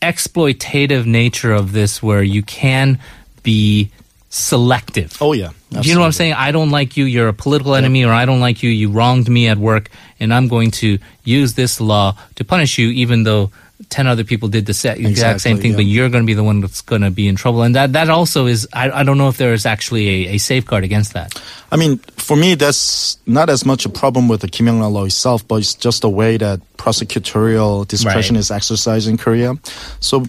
exploitative 0.00 1.04
nature 1.04 1.52
of 1.52 1.72
this 1.72 2.02
where 2.02 2.22
you 2.22 2.42
can 2.42 2.98
be 3.42 3.90
selective. 4.28 5.16
Oh, 5.20 5.32
yeah. 5.32 5.50
Do 5.70 5.80
you 5.88 5.94
know 5.94 6.00
what 6.00 6.06
I'm 6.06 6.12
saying? 6.12 6.34
I 6.34 6.52
don't 6.52 6.70
like 6.70 6.96
you, 6.96 7.04
you're 7.04 7.28
a 7.28 7.32
political 7.34 7.74
enemy, 7.74 8.04
or 8.04 8.12
I 8.12 8.24
don't 8.24 8.40
like 8.40 8.62
you, 8.62 8.70
you 8.70 8.90
wronged 8.90 9.28
me 9.28 9.48
at 9.48 9.58
work, 9.58 9.90
and 10.20 10.32
I'm 10.32 10.48
going 10.48 10.70
to 10.72 10.98
use 11.24 11.54
this 11.54 11.80
law 11.80 12.16
to 12.36 12.44
punish 12.44 12.78
you, 12.78 12.88
even 12.90 13.24
though 13.24 13.50
10 13.90 14.06
other 14.06 14.24
people 14.24 14.48
did 14.48 14.66
the 14.66 14.96
exact 14.98 15.40
same 15.40 15.58
thing, 15.58 15.70
yeah. 15.70 15.76
but 15.76 15.84
you're 15.84 16.08
going 16.08 16.24
to 16.24 16.26
be 16.26 16.34
the 16.34 16.42
one 16.42 16.60
that's 16.60 16.82
going 16.82 17.02
to 17.02 17.10
be 17.10 17.28
in 17.28 17.36
trouble. 17.36 17.62
And 17.62 17.74
that, 17.74 17.92
that 17.92 18.10
also 18.10 18.46
is, 18.46 18.66
I, 18.72 18.90
I 18.90 19.02
don't 19.04 19.18
know 19.18 19.28
if 19.28 19.36
there 19.36 19.52
is 19.52 19.66
actually 19.66 20.26
a, 20.26 20.34
a 20.34 20.38
safeguard 20.38 20.84
against 20.84 21.12
that. 21.12 21.40
I 21.70 21.76
mean, 21.76 21.98
for 22.16 22.36
me, 22.36 22.54
that's 22.54 23.18
not 23.26 23.48
as 23.48 23.64
much 23.64 23.86
a 23.86 23.88
problem 23.88 24.26
with 24.26 24.40
the 24.40 24.48
Kim 24.48 24.66
Young 24.66 24.80
law 24.80 25.04
itself, 25.04 25.46
but 25.46 25.56
it's 25.56 25.74
just 25.74 26.02
the 26.02 26.10
way 26.10 26.36
that 26.36 26.60
prosecutorial 26.76 27.86
discretion 27.86 28.34
Right. 28.34 28.40
is 28.40 28.50
exercised 28.50 29.08
in 29.08 29.16
Korea. 29.16 29.54
So, 30.00 30.24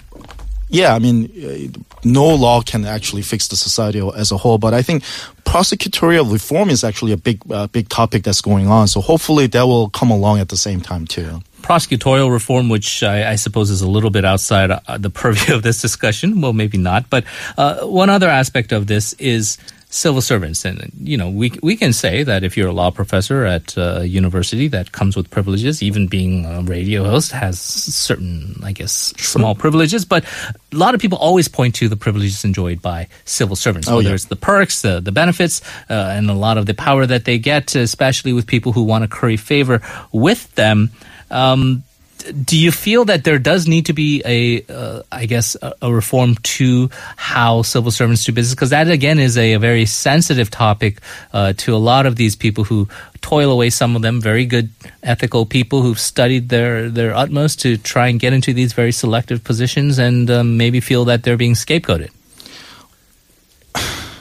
yeah, 0.70 0.96
I 0.96 1.00
mean, 1.00 1.26
uh, 1.26 1.80
no 2.04 2.28
law 2.28 2.62
can 2.62 2.86
actually 2.86 3.24
fix 3.24 3.48
the 3.48 3.56
society 3.56 4.00
as 4.16 4.32
a 4.32 4.38
whole, 4.38 4.58
but 4.58 4.74
I 4.74 4.82
think 4.82 5.04
prosecutorial 5.46 6.32
reform 6.32 6.70
is 6.70 6.84
actually 6.84 7.12
a 7.12 7.18
big, 7.18 7.42
uh, 7.52 7.68
big 7.68 7.90
topic 7.90 8.24
that's 8.24 8.42
going 8.42 8.68
on. 8.68 8.88
So 8.88 9.02
hopefully 9.02 9.48
that 9.48 9.64
will 9.64 9.90
come 9.90 10.12
along 10.12 10.40
at 10.40 10.50
the 10.50 10.58
same 10.58 10.80
time 10.80 11.08
too. 11.08 11.42
prosecutorial 11.62 12.32
reform, 12.32 12.70
which 12.70 13.04
I, 13.04 13.32
I 13.32 13.36
suppose 13.36 13.70
is 13.70 13.82
a 13.82 13.88
little 13.90 14.10
bit 14.10 14.26
outside 14.26 14.72
uh, 14.72 14.98
the 14.98 15.10
purview 15.22 15.56
of 15.56 15.64
this 15.64 15.82
discussion. 15.82 16.40
Well, 16.42 16.54
maybe 16.54 16.78
not. 16.78 17.10
But 17.10 17.26
uh, 17.58 17.86
one 17.86 18.10
other 18.10 18.30
aspect 18.30 18.72
of 18.72 18.88
this 18.88 19.14
is 19.14 19.58
civil 19.92 20.22
servants, 20.22 20.66
and 20.66 20.92
you 21.02 21.18
know, 21.18 21.30
we 21.30 21.52
we 21.64 21.76
can 21.76 21.94
say 21.94 22.22
that 22.24 22.44
if 22.44 22.56
you're 22.56 22.68
a 22.70 22.74
law 22.74 22.92
professor 22.92 23.44
at 23.44 23.76
a 23.76 24.06
university, 24.08 24.68
that 24.70 24.92
comes 24.92 25.16
with 25.18 25.30
privileges. 25.32 25.82
Even 25.82 26.08
being 26.08 26.46
a 26.46 26.62
radio 26.62 27.04
host 27.04 27.32
has 27.32 27.60
certain, 27.60 28.56
I 28.64 28.72
guess, 28.72 29.14
small 29.18 29.56
privileges. 29.56 30.06
But 30.06 30.26
a 30.72 30.76
lot 30.78 30.94
of 30.94 31.02
people 31.02 31.18
always 31.18 31.48
point 31.48 31.76
to 31.76 31.90
the 31.90 31.98
privileges 31.98 32.46
enjoyed 32.46 32.82
by 32.82 33.08
civil 33.26 33.56
servants, 33.56 33.88
Oh, 33.90 33.96
whether 33.98 34.10
yeah. 34.10 34.16
it's 34.16 34.26
the 34.26 34.36
perks, 34.36 34.82
the 34.84 35.00
the 35.00 35.12
benefits, 35.12 35.62
uh, 35.90 35.94
and 36.16 36.30
a 36.30 36.34
lot 36.36 36.58
of 36.58 36.66
the 36.68 36.74
power 36.76 37.06
that 37.08 37.26
they 37.26 37.40
get, 37.40 37.76
especially 37.76 38.34
with 38.34 38.46
people 38.46 38.72
who 38.74 38.84
want 38.84 39.04
to 39.04 39.08
curry 39.08 39.38
favor 39.38 39.82
with 40.12 40.54
them. 40.56 40.92
Um, 41.32 41.84
do 42.32 42.58
you 42.58 42.72
feel 42.72 43.06
that 43.06 43.24
there 43.24 43.40
does 43.40 43.68
need 43.68 43.86
to 43.88 43.94
be 43.94 44.22
a, 44.26 44.64
uh, 44.72 45.04
I 45.12 45.26
guess, 45.26 45.56
a, 45.62 45.74
a 45.82 45.94
reform 45.94 46.36
to 46.36 46.90
how 47.16 47.62
civil 47.62 47.92
servants 47.92 48.26
do 48.26 48.32
business? 48.32 48.56
Because 48.56 48.72
that 48.72 48.90
again 48.90 49.20
is 49.20 49.38
a, 49.38 49.54
a 49.54 49.60
very 49.60 49.86
sensitive 49.86 50.50
topic 50.50 51.00
uh, 51.34 51.54
to 51.58 51.76
a 51.76 51.78
lot 51.78 52.06
of 52.06 52.16
these 52.16 52.36
people 52.36 52.64
who 52.64 52.88
toil 53.22 53.52
away. 53.52 53.70
Some 53.70 53.96
of 53.96 54.02
them 54.02 54.22
very 54.22 54.46
good, 54.46 54.70
ethical 55.04 55.46
people 55.46 55.82
who've 55.82 56.00
studied 56.00 56.50
their 56.50 56.90
their 56.90 57.16
utmost 57.16 57.62
to 57.62 57.78
try 57.78 58.08
and 58.08 58.20
get 58.20 58.34
into 58.34 58.54
these 58.54 58.74
very 58.74 58.92
selective 58.92 59.44
positions, 59.44 60.00
and 60.00 60.30
um, 60.30 60.58
maybe 60.58 60.80
feel 60.80 61.06
that 61.06 61.24
they're 61.24 61.38
being 61.38 61.54
scapegoated. 61.54 62.10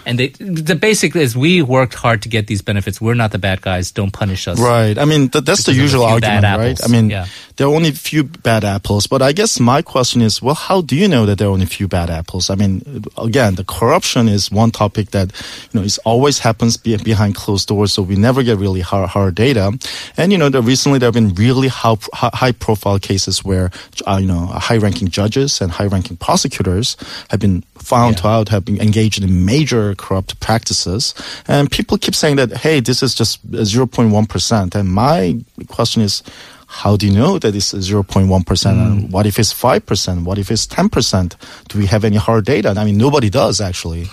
And 0.09 0.19
they 0.19 0.29
the 0.65 0.75
basic 0.75 1.15
is 1.15 1.37
we 1.37 1.61
worked 1.63 1.95
hard 1.95 2.23
to 2.23 2.29
get 2.29 2.47
these 2.47 2.63
benefits. 2.63 3.01
We're 3.01 3.15
not 3.23 3.31
the 3.31 3.39
bad 3.39 3.61
guys. 3.61 3.93
Don't 3.93 4.11
punish 4.11 4.49
us. 4.49 4.59
Right. 4.59 4.97
I 4.99 5.05
mean, 5.05 5.29
th- 5.29 5.45
that's 5.45 5.65
the 5.65 5.73
Because 5.73 5.77
of 5.77 5.79
a 5.79 5.83
usual 5.87 6.05
argument, 6.05 6.45
right? 6.65 6.79
I 6.83 6.89
mean, 6.89 7.11
Yeah. 7.11 7.27
there 7.57 7.67
are 7.69 7.75
only 7.75 7.91
a 7.91 7.93
few 8.11 8.25
bad 8.25 8.65
apples. 8.65 9.07
But 9.07 9.21
I 9.23 9.33
guess 9.33 9.61
my 9.61 9.83
question 9.83 10.23
is, 10.23 10.41
well, 10.41 10.55
how 10.55 10.81
do 10.81 10.97
you 10.97 11.09
know 11.09 11.27
that 11.27 11.37
there 11.39 11.49
are 11.49 11.53
only 11.53 11.69
a 11.69 11.75
few 11.79 11.89
bad 11.89 12.09
apples? 12.11 12.49
I 12.51 12.55
mean, 12.57 13.05
again, 13.19 13.55
the 13.61 13.65
corruption 13.65 14.29
is 14.29 14.51
one 14.51 14.71
topic 14.71 15.11
that, 15.11 15.29
you 15.73 15.81
know, 15.81 15.85
is 15.85 15.99
always 16.05 16.39
happens 16.41 16.77
be- 16.79 16.97
behind 16.97 17.35
closed 17.35 17.69
doors. 17.69 17.93
So 17.93 18.01
we 18.03 18.17
never 18.17 18.43
get 18.43 18.57
really 18.59 18.81
hard, 18.81 19.11
hard 19.11 19.35
data. 19.35 19.77
And, 20.17 20.33
you 20.33 20.39
know, 20.39 20.49
there, 20.49 20.63
recently 20.63 20.99
there 20.99 21.09
have 21.09 21.15
been 21.21 21.35
really 21.35 21.69
high 21.69 22.53
profile 22.53 22.99
cases 22.99 23.45
where, 23.45 23.71
uh, 24.07 24.19
you 24.21 24.27
know, 24.27 24.47
high 24.47 24.79
ranking 24.79 25.09
judges 25.09 25.61
and 25.61 25.71
high 25.71 25.87
ranking 25.87 26.17
prosecutors 26.17 26.97
have 27.31 27.41
been 27.41 27.63
found 27.89 28.21
Yeah. 28.21 28.33
out 28.33 28.49
have 28.51 28.65
been 28.65 28.81
engaged 28.81 29.23
in 29.23 29.45
major 29.45 29.95
corrupt 29.95 30.39
practices. 30.41 31.15
And 31.47 31.71
people 31.71 31.97
keep 31.99 32.15
saying 32.15 32.37
that, 32.37 32.51
hey, 32.65 32.81
this 32.81 33.03
is 33.03 33.15
just 33.15 33.41
0.1%. 33.51 34.75
And 34.75 34.89
my 34.93 35.41
question 35.69 36.03
is, 36.03 36.23
how 36.69 36.97
do 36.97 37.07
you 37.07 37.13
know 37.13 37.39
that 37.39 37.55
it's 37.57 37.73
0.1%? 37.73 38.71
And 38.71 39.09
mm. 39.09 39.11
what 39.11 39.25
if 39.27 39.39
it's 39.39 39.55
5%? 39.55 40.25
What 40.25 40.39
if 40.39 40.51
it's 40.51 40.67
10%? 40.67 41.35
Do 41.69 41.79
we 41.79 41.87
have 41.87 42.05
any 42.05 42.17
hard 42.17 42.45
data? 42.45 42.75
I 42.77 42.85
mean, 42.85 42.99
nobody 42.99 43.31
does 43.31 43.61
actually. 43.61 44.05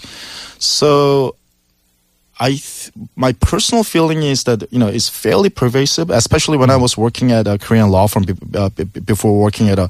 So 0.57 1.35
I 2.39 2.49
th- 2.49 2.91
my 3.15 3.31
personal 3.33 3.83
feeling 3.83 4.21
is 4.23 4.43
that 4.43 4.63
you 4.71 4.77
know 4.79 4.87
it's 4.87 5.07
fairly 5.09 5.49
pervasive, 5.49 6.09
especially 6.09 6.57
when 6.57 6.69
I 6.69 6.75
was 6.75 6.97
working 6.97 7.31
at 7.31 7.47
a 7.47 7.57
Korean 7.57 7.89
law 7.89 8.07
firm 8.07 8.23
be- 8.23 8.33
uh, 8.59 8.69
b- 8.69 8.83
before 8.99 9.39
working 9.39 9.69
at 9.69 9.79
a 9.79 9.87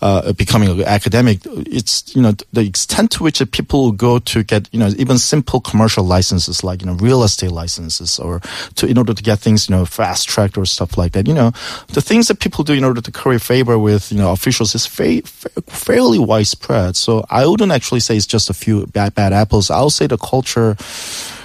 uh, 0.00 0.32
becoming 0.32 0.68
an 0.70 0.82
academic. 0.84 1.40
It's 1.66 2.14
you 2.14 2.22
know 2.22 2.32
the 2.52 2.60
extent 2.60 3.10
to 3.12 3.24
which 3.24 3.42
people 3.50 3.90
go 3.92 4.18
to 4.20 4.42
get 4.44 4.68
you 4.72 4.78
know 4.78 4.90
even 4.96 5.18
simple 5.18 5.60
commercial 5.60 6.04
licenses 6.04 6.62
like 6.62 6.82
you 6.82 6.86
know 6.86 6.94
real 6.94 7.22
estate 7.24 7.50
licenses 7.50 8.18
or 8.20 8.40
to 8.76 8.86
in 8.86 8.96
order 8.98 9.12
to 9.14 9.22
get 9.22 9.40
things 9.40 9.68
you 9.68 9.74
know 9.76 9.84
fast 9.84 10.28
tracked 10.28 10.56
or 10.56 10.66
stuff 10.66 10.96
like 10.98 11.12
that. 11.12 11.26
You 11.26 11.34
know 11.34 11.50
the 11.94 12.00
things 12.00 12.28
that 12.28 12.38
people 12.38 12.62
do 12.64 12.74
in 12.74 12.84
order 12.84 13.00
to 13.00 13.10
curry 13.10 13.38
favor 13.40 13.76
with 13.76 14.12
you 14.12 14.18
know 14.18 14.30
officials 14.32 14.74
is 14.74 14.86
fa- 14.86 15.22
fa- 15.24 15.62
fairly 15.66 16.18
widespread. 16.20 16.94
So 16.96 17.24
I 17.28 17.44
wouldn't 17.46 17.72
actually 17.72 18.00
say 18.00 18.16
it's 18.16 18.26
just 18.26 18.50
a 18.50 18.54
few 18.54 18.86
bad 18.86 19.14
bad 19.14 19.32
apples. 19.32 19.68
I'll 19.70 19.90
say 19.90 20.06
the 20.06 20.16
culture 20.16 20.76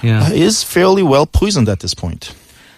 Yeah. 0.02 0.24
uh, 0.24 0.30
is 0.44 0.62
fairly 0.62 1.02
well 1.02 1.26
poisoned 1.26 1.68
at 1.68 1.80
this 1.80 1.94
point. 1.94 2.34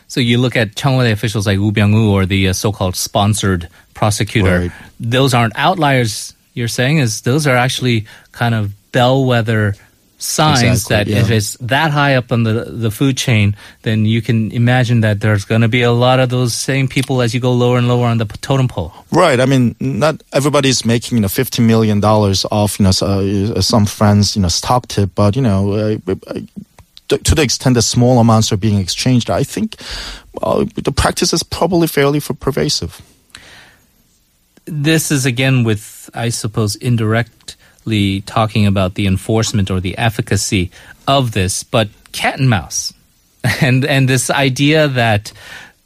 So 0.09 0.21
you 0.21 0.39
look 0.39 0.57
at 0.57 0.75
Cheongwon 0.77 1.11
officials 1.11 1.47
like 1.47 1.59
Woo 1.59 1.73
Byung-woo 1.73 2.13
or 2.13 2.27
the 2.27 2.49
uh, 2.49 2.53
so-called 2.53 2.95
sponsored 2.95 3.69
prosecutor. 3.95 4.59
Right. 4.59 4.73
Those 5.01 5.35
aren't 5.35 5.57
outliers. 5.57 6.35
You're 6.55 6.69
saying 6.69 6.99
is 6.99 7.23
those 7.23 7.47
are 7.47 7.57
actually 7.57 8.07
kind 8.33 8.55
of 8.55 8.73
bellwether 8.93 9.75
signs 10.19 10.63
Exactly, 10.63 11.13
that 11.13 11.19
yeah. 11.19 11.23
if 11.25 11.31
it's 11.31 11.57
that 11.61 11.91
high 11.91 12.15
up 12.15 12.33
on 12.33 12.43
the 12.45 12.65
the 12.65 12.91
food 12.91 13.17
chain, 13.17 13.55
then 13.83 14.07
you 14.07 14.23
can 14.23 14.51
imagine 14.53 15.01
that 15.03 15.21
there's 15.21 15.45
going 15.45 15.61
to 15.61 15.69
be 15.69 15.83
a 15.83 15.93
lot 15.93 16.21
of 16.21 16.31
those 16.31 16.55
same 16.55 16.89
people 16.89 17.21
as 17.21 17.35
you 17.35 17.41
go 17.41 17.53
lower 17.53 17.79
and 17.79 17.89
lower 17.89 18.07
on 18.07 18.19
the 18.19 18.25
totem 18.41 18.69
pole. 18.69 18.93
Right. 19.13 19.39
I 19.41 19.47
mean, 19.47 19.75
not 19.81 20.23
everybody's 20.33 20.85
making 20.85 21.19
you 21.19 21.23
know 21.23 21.29
fifty 21.29 21.63
million 21.63 22.01
dollars 22.01 22.47
off 22.51 22.79
you 22.79 22.85
know 22.85 22.93
uh, 23.03 23.61
some 23.61 23.87
friends 23.87 24.37
you 24.37 24.43
know 24.43 24.49
stock 24.49 24.89
tip, 24.89 25.11
but 25.15 25.37
you 25.37 25.43
know. 25.43 25.73
Uh, 25.73 25.99
uh, 26.27 26.41
to 27.09 27.35
the 27.35 27.43
extent 27.43 27.75
that 27.75 27.83
small 27.83 28.19
amounts 28.19 28.53
are 28.53 28.57
being 28.57 28.79
exchanged, 28.79 29.31
I 29.31 29.45
think 29.45 29.77
uh, 30.43 30.65
the 30.75 30.93
practice 30.93 31.33
is 31.33 31.43
probably 31.43 31.87
fairly 31.87 32.21
for 32.21 32.35
pervasive. 32.35 33.01
this 34.67 35.11
is 35.11 35.25
again 35.25 35.65
with, 35.65 36.11
I 36.13 36.29
suppose, 36.31 36.75
indirectly 36.77 38.21
talking 38.23 38.67
about 38.67 38.95
the 38.95 39.07
enforcement 39.07 39.71
or 39.71 39.81
the 39.81 39.97
efficacy 39.97 40.71
of 41.07 41.33
this, 41.33 41.63
but 41.63 41.89
cat 42.13 42.39
and 42.39 42.51
mouse, 42.51 42.93
and 43.61 43.85
and 43.85 44.09
this 44.09 44.31
idea 44.31 44.89
that 44.89 45.33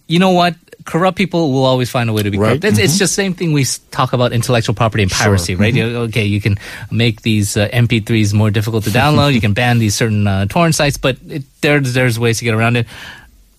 you 0.07 0.19
know 0.19 0.31
what. 0.33 0.55
Corrupt 0.85 1.17
people 1.19 1.53
will 1.53 1.65
always 1.65 1.91
find 1.91 2.09
a 2.09 2.13
way 2.13 2.23
to 2.23 2.31
be 2.31 2.39
Right, 2.39 2.61
corrupt. 2.61 2.65
It's, 2.65 2.79
it's 2.79 2.99
just 2.99 3.15
same 3.15 3.35
thing 3.35 3.53
we 3.53 3.65
talk 3.91 4.13
about 4.13 4.33
intellectual 4.33 4.75
property 4.75 5.03
and 5.03 5.13
Sure, 5.13 5.27
piracy, 5.27 5.55
right? 5.55 5.75
You- 5.75 5.99
Okay, 6.09 6.25
you 6.25 6.41
can 6.41 6.59
make 6.91 7.23
these 7.23 7.57
uh, 7.57 7.69
MP3s 7.73 8.33
more 8.35 8.51
difficult 8.51 8.85
to 8.85 8.91
download. 8.91 9.35
you 9.35 9.41
can 9.41 9.53
ban 9.53 9.79
these 9.79 9.95
certain 9.95 10.27
uh, 10.27 10.47
torrent 10.47 10.75
sites, 10.75 10.97
but 10.97 11.19
it, 11.29 11.43
there's 11.61 11.93
there's 11.95 12.19
ways 12.19 12.39
to 12.39 12.45
get 12.45 12.55
around 12.55 12.77
it. 12.77 12.87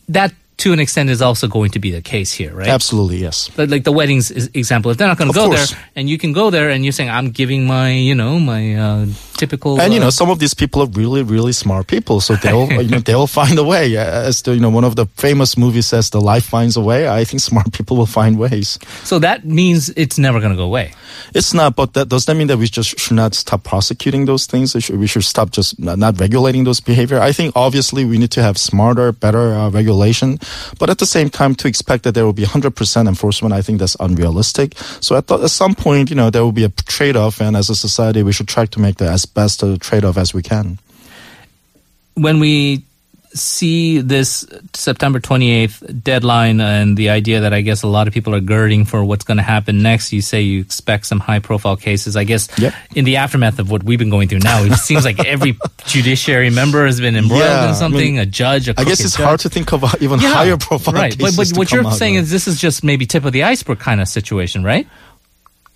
That, 0.10 0.34
to 0.62 0.74
an 0.74 0.80
extent, 0.80 1.10
is 1.10 1.24
also 1.24 1.48
going 1.48 1.72
to 1.72 1.80
be 1.80 1.90
the 1.90 2.02
case 2.02 2.32
here, 2.32 2.54
right? 2.54 2.68
Absolutely, 2.68 3.18
yes. 3.18 3.50
But 3.56 3.70
like 3.70 3.84
the 3.84 3.92
weddings 3.92 4.30
example, 4.54 4.92
if 4.92 4.98
they're 4.98 5.08
not 5.08 5.18
going 5.18 5.32
to 5.32 5.36
go 5.36 5.48
course. 5.48 5.72
there, 5.72 5.80
and 5.96 6.08
you 6.08 6.20
can 6.20 6.34
go 6.34 6.52
there, 6.52 6.70
and 6.70 6.86
you're 6.86 6.92
saying, 6.92 7.10
"I'm 7.10 7.32
giving 7.32 7.66
my, 7.66 7.90
you 7.92 8.14
know, 8.14 8.40
my 8.40 8.76
uh, 8.76 9.06
typical," 9.38 9.82
And 9.82 9.92
you 9.92 10.00
uh, 10.00 10.06
know, 10.06 10.10
some 10.12 10.30
of 10.30 10.38
these 10.38 10.54
people 10.54 10.84
are 10.84 10.90
really, 10.90 11.24
really 11.24 11.52
smart 11.52 11.88
people, 11.88 12.22
so 12.22 12.36
they'll 12.36 12.72
you 12.86 12.90
know 12.90 13.00
they'll 13.00 13.26
find 13.26 13.58
a 13.58 13.64
way. 13.64 13.98
As 13.98 14.44
the, 14.44 14.54
you 14.54 14.62
know, 14.62 14.70
one 14.70 14.84
of 14.84 14.96
the 14.96 15.08
famous 15.18 15.58
movies 15.58 15.88
says, 15.88 16.12
"The 16.12 16.22
life 16.22 16.46
finds 16.46 16.78
a 16.78 16.82
way." 16.82 17.10
I 17.10 17.26
think 17.26 17.42
smart 17.42 17.74
people 17.74 17.98
will 17.98 18.06
find 18.06 18.38
ways. 18.38 18.78
so 19.04 19.18
that 19.18 19.44
means 19.44 19.90
it's 19.98 20.20
never 20.20 20.40
going 20.40 20.52
to 20.52 20.58
go 20.58 20.66
away. 20.66 20.94
It's 21.34 21.54
not, 21.54 21.76
but 21.76 21.94
that 21.94 22.10
does 22.10 22.26
that 22.26 22.36
mean 22.36 22.48
that 22.48 22.58
we 22.58 22.68
just 22.68 23.00
should 23.00 23.16
not 23.16 23.34
stop 23.34 23.64
prosecuting 23.64 24.26
those 24.26 24.46
things? 24.46 24.76
We 24.76 24.82
should, 24.82 25.00
we 25.00 25.08
should 25.08 25.24
stop 25.24 25.50
just 25.52 25.80
not, 25.80 25.98
not 25.98 26.20
regulating 26.20 26.66
those 26.66 26.80
behavior. 26.80 27.20
I 27.20 27.32
think 27.32 27.54
obviously 27.56 28.06
we 28.06 28.18
need 28.18 28.32
to 28.32 28.44
have 28.44 28.58
smarter, 28.58 29.12
better 29.12 29.54
uh, 29.54 29.70
regulation, 29.70 30.40
but 30.80 30.90
at 30.90 30.98
the 30.98 31.06
same 31.06 31.30
time, 31.30 31.56
to 31.56 31.68
expect 31.68 32.04
that 32.04 32.14
there 32.14 32.26
will 32.26 32.34
be 32.34 32.44
100% 32.44 33.08
enforcement, 33.08 33.54
I 33.54 33.62
think 33.62 33.80
that's 33.80 33.96
unrealistic. 34.00 34.78
So 35.00 35.16
at, 35.16 35.28
the, 35.28 35.38
at 35.38 35.50
some 35.50 35.76
point, 35.76 36.10
you 36.10 36.16
know, 36.16 36.30
there 36.30 36.44
will 36.44 36.52
be 36.52 36.64
a 36.64 36.70
trade-off, 36.70 37.42
and 37.42 37.56
as 37.56 37.70
a 37.70 37.76
society, 37.76 38.24
we 38.24 38.32
should 38.32 38.48
try 38.48 38.66
to 38.66 38.80
make 38.80 38.98
the 38.98 39.10
as 39.10 39.26
best 39.26 39.64
a 39.64 39.78
trade-off 39.78 40.18
as 40.18 40.34
we 40.34 40.42
can. 40.42 40.80
When 42.16 42.40
we 42.40 42.84
see 43.34 44.00
this 44.00 44.46
September 44.74 45.20
28th 45.20 46.04
deadline 46.04 46.60
and 46.60 46.98
the 46.98 47.10
idea 47.10 47.40
that 47.42 47.54
I 47.54 47.62
guess 47.62 47.82
a 47.84 47.88
lot 47.88 48.08
of 48.08 48.14
people 48.14 48.36
are 48.36 48.42
girding 48.42 48.84
for 48.86 49.04
what's 49.06 49.24
going 49.24 49.38
to 49.38 49.44
happen 49.44 49.82
next, 49.82 50.12
you 50.12 50.22
say 50.22 50.42
you 50.42 50.60
expect 50.62 51.06
some 51.06 51.20
high 51.20 51.40
profile 51.40 51.78
cases. 51.78 52.16
I 52.18 52.24
guess 52.26 52.50
Yep. 52.60 52.74
in 52.96 53.06
the 53.06 53.16
aftermath 53.18 53.60
of 53.60 53.72
what 53.72 53.84
we've 53.84 53.98
been 54.00 54.10
going 54.10 54.28
through 54.28 54.40
now, 54.40 54.64
it 54.64 54.74
seems 54.78 55.06
like 55.06 55.26
every 55.26 55.58
judiciary 55.86 56.50
member 56.50 56.86
has 56.86 57.00
been 57.00 57.16
embroiled 57.16 57.42
Yeah, 57.44 57.70
in 57.70 57.76
something, 57.76 58.16
mean, 58.16 58.20
a 58.20 58.26
judge, 58.26 58.68
a 58.68 58.74
I 58.78 58.84
guess 58.84 59.00
it's 59.00 59.16
judge. 59.16 59.26
hard 59.26 59.40
to 59.42 59.50
think 59.50 59.72
of 59.72 59.84
uh, 59.84 59.90
even 60.02 60.20
Yeah, 60.20 60.34
higher 60.34 60.58
profile 60.58 60.94
right. 60.94 61.18
But, 61.18 61.32
cases 61.32 61.52
but 61.54 61.58
what 61.58 61.72
you're 61.72 61.90
saying 61.92 62.16
is 62.16 62.32
this 62.32 62.48
is 62.48 62.60
just 62.60 62.84
maybe 62.84 63.06
tip 63.06 63.24
of 63.26 63.32
the 63.32 63.44
iceberg 63.44 63.80
kind 63.80 64.02
of 64.02 64.08
situation, 64.08 64.64
right? 64.64 64.88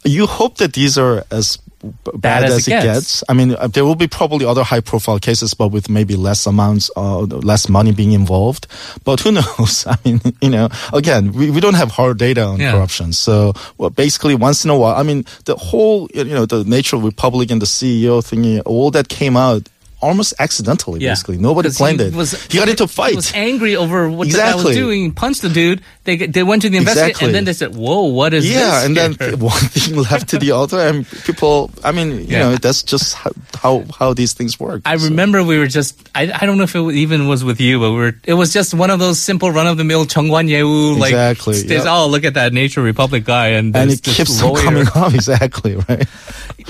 you 0.08 0.28
hope 0.28 0.58
that 0.58 0.74
these 0.74 1.00
are 1.00 1.24
as 1.32 1.58
b- 2.04 2.12
bad, 2.16 2.44
as 2.46 2.54
as, 2.54 2.68
it 2.68 2.72
gets. 2.72 2.86
gets. 2.86 3.24
I 3.30 3.34
mean, 3.34 3.56
uh, 3.56 3.68
there 3.68 3.86
will 3.86 3.96
be 3.96 4.08
probably 4.08 4.46
other 4.46 4.64
high 4.64 4.80
profile 4.82 5.20
cases, 5.20 5.54
but 5.54 5.70
with 5.70 5.90
maybe 5.90 6.16
less 6.16 6.46
amounts, 6.46 6.90
uh, 6.96 7.20
less 7.20 7.68
money 7.70 7.92
being 7.92 8.12
involved. 8.14 8.68
But 9.04 9.20
who 9.22 9.32
knows? 9.40 9.86
I 9.88 9.98
mean, 10.06 10.22
you 10.42 10.50
know, 10.50 10.70
again, 10.94 11.32
we, 11.34 11.52
we 11.52 11.60
don't 11.60 11.76
have 11.76 11.92
hard 11.92 12.18
data 12.18 12.44
on 12.44 12.60
Yeah. 12.60 12.72
corruption. 12.74 13.14
So 13.14 13.54
well, 13.78 13.90
basically 13.90 14.36
once 14.36 14.64
in 14.66 14.70
a 14.72 14.78
while, 14.78 14.96
I 14.96 15.04
mean, 15.04 15.26
the 15.46 15.56
whole, 15.56 16.10
you 16.14 16.24
know, 16.26 16.46
the 16.46 16.64
Nature 16.64 16.98
Republic 16.98 17.52
and 17.52 17.62
the 17.62 17.66
CEO 17.68 18.22
thingy, 18.22 18.62
all 18.66 18.92
that 18.92 19.08
came 19.10 19.36
out 19.38 19.68
almost 20.02 20.34
accidentally, 20.40 21.00
Yeah. 21.02 21.12
basically. 21.12 21.38
Nobody 21.38 21.70
planned 21.70 22.00
he 22.00 22.08
it. 22.08 22.14
was- 22.16 22.34
he 22.50 22.58
got 22.60 22.70
into 22.70 22.84
a 22.84 22.88
He 22.88 22.94
fight. 22.94 23.16
was 23.16 23.32
angry 23.34 23.76
over 23.76 24.10
what 24.10 24.28
the 24.28 24.38
guy 24.38 24.54
was 24.54 24.66
Exactly. 24.66 24.76
doing, 24.76 25.12
punched 25.12 25.42
the 25.42 25.50
dude. 25.50 25.82
They 26.04 26.18
they 26.18 26.44
went 26.44 26.62
to 26.62 26.70
the 26.70 26.78
investigation, 26.78 27.10
Exactly. 27.10 27.26
and 27.28 27.36
then 27.36 27.46
they 27.46 27.54
said, 27.54 27.76
"Whoa, 27.76 28.04
what 28.04 28.34
is 28.34 28.44
this? 28.44 28.54
yeah, 28.54 28.76
this?" 28.76 28.86
and 28.86 28.96
then 28.98 29.40
one 29.40 29.58
thing 29.74 29.96
left 29.98 30.30
to 30.30 30.38
the 30.38 30.52
other, 30.52 30.80
and 30.80 31.08
people. 31.26 31.72
I 31.84 31.92
mean, 31.92 32.10
you 32.20 32.26
Yeah. 32.30 32.40
know, 32.50 32.56
that's 32.58 32.84
just 32.84 33.16
how 33.16 33.32
how, 33.64 33.84
how 34.00 34.14
these 34.14 34.34
things 34.34 34.60
work. 34.60 34.82
I 34.86 34.98
So- 34.98 35.06
remember 35.10 35.42
we 35.42 35.58
were 35.58 35.66
just, 35.66 35.96
I, 36.14 36.30
I 36.40 36.46
don't 36.46 36.58
know 36.60 36.66
if 36.70 36.76
it 36.76 36.84
even 36.94 37.28
was 37.28 37.44
with 37.44 37.60
you, 37.60 37.80
but 37.80 37.90
we 37.92 37.98
were, 37.98 38.14
it 38.24 38.34
was 38.36 38.54
just 38.54 38.76
one 38.76 38.92
of 38.92 39.00
those 39.00 39.18
simple 39.18 39.50
run 39.50 39.66
of 39.66 39.78
the 39.78 39.84
mill 39.84 40.06
Chongwan 40.06 40.46
Yewu, 40.48 41.00
like, 41.00 41.14
Exactly, 41.14 41.56
stays, 41.56 41.72
yep. 41.82 41.86
oh, 41.90 42.06
look 42.08 42.24
at 42.26 42.36
that 42.36 42.54
Nature 42.54 42.84
Republic 42.84 43.24
guy. 43.26 43.48
And, 43.58 43.76
and 43.76 43.90
it 43.92 44.04
keeps 44.04 44.40
coming 44.40 44.86
up. 44.94 45.14
Exactly 45.18 45.78
right. 45.90 46.06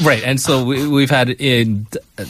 Right, 0.03 0.23
and 0.23 0.39
so 0.39 0.63
we, 0.63 0.87
we've 0.87 1.09
had, 1.09 1.29
in, 1.31 1.87
uh, 2.17 2.23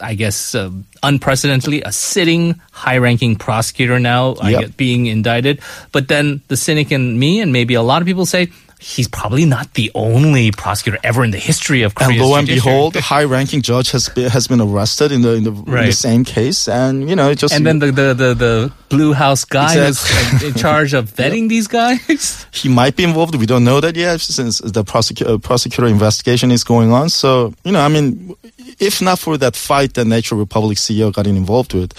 I 0.00 0.14
guess, 0.14 0.54
uh, 0.54 0.70
unprecedentedly, 1.02 1.82
a 1.82 1.92
sitting 1.92 2.60
high-ranking 2.72 3.36
prosecutor 3.36 3.98
now 3.98 4.34
Yep. 4.42 4.76
being 4.76 5.06
indicted. 5.06 5.60
But 5.92 6.08
then 6.08 6.42
the 6.48 6.56
cynic 6.56 6.90
and 6.90 7.18
me, 7.18 7.40
and 7.40 7.52
maybe 7.52 7.74
a 7.74 7.82
lot 7.82 8.02
of 8.02 8.06
people 8.06 8.26
say 8.26 8.48
he's 8.78 9.08
probably 9.08 9.46
not 9.46 9.72
the 9.72 9.90
only 9.94 10.50
prosecutor 10.52 10.98
ever 11.02 11.24
in 11.24 11.30
the 11.30 11.38
history 11.38 11.80
of 11.82 11.94
And 11.98 12.18
lo 12.18 12.34
and 12.36 12.46
judiciary. 12.46 12.76
behold, 12.76 12.96
a 12.96 13.00
high-ranking 13.00 13.62
judge 13.62 13.90
has 13.92 14.10
been, 14.10 14.28
has 14.28 14.46
been 14.46 14.60
arrested 14.60 15.12
in 15.12 15.22
the 15.22 15.32
in 15.32 15.44
the, 15.44 15.50
in 15.52 15.86
the 15.86 15.92
same 15.92 16.24
case, 16.24 16.68
and 16.68 17.08
you 17.08 17.16
know, 17.16 17.32
just 17.32 17.54
and 17.54 17.64
then 17.66 17.78
the, 17.78 17.86
the, 17.90 18.12
the, 18.14 18.34
the 18.34 18.72
Blue 18.90 19.14
House 19.14 19.44
guy 19.46 19.74
Exactly. 19.88 20.36
is 20.48 20.54
in 20.54 20.60
charge 20.66 20.92
of 20.92 21.10
vetting 21.10 21.48
these 21.48 21.66
guys. 21.68 22.44
he 22.52 22.68
might 22.68 22.96
be 22.96 23.02
involved. 23.04 23.34
We 23.34 23.46
don't 23.46 23.64
know 23.64 23.80
that 23.80 23.96
yet, 23.96 24.20
since 24.20 24.58
the 24.58 24.84
prosecutor 24.84 25.38
prosecutor 25.38 25.86
investigation 25.88 26.50
is 26.50 26.62
going 26.62 26.92
on. 26.92 27.08
So 27.08 27.54
you 27.64 27.72
know, 27.72 27.80
I 27.80 27.88
mean, 27.88 28.36
if 28.78 29.00
not 29.00 29.18
for 29.18 29.36
that 29.38 29.56
fight 29.56 29.94
that 29.94 30.06
Nature 30.06 30.34
Republic 30.36 30.78
CEO 30.78 31.12
got 31.12 31.26
involved 31.26 31.74
with, 31.74 31.92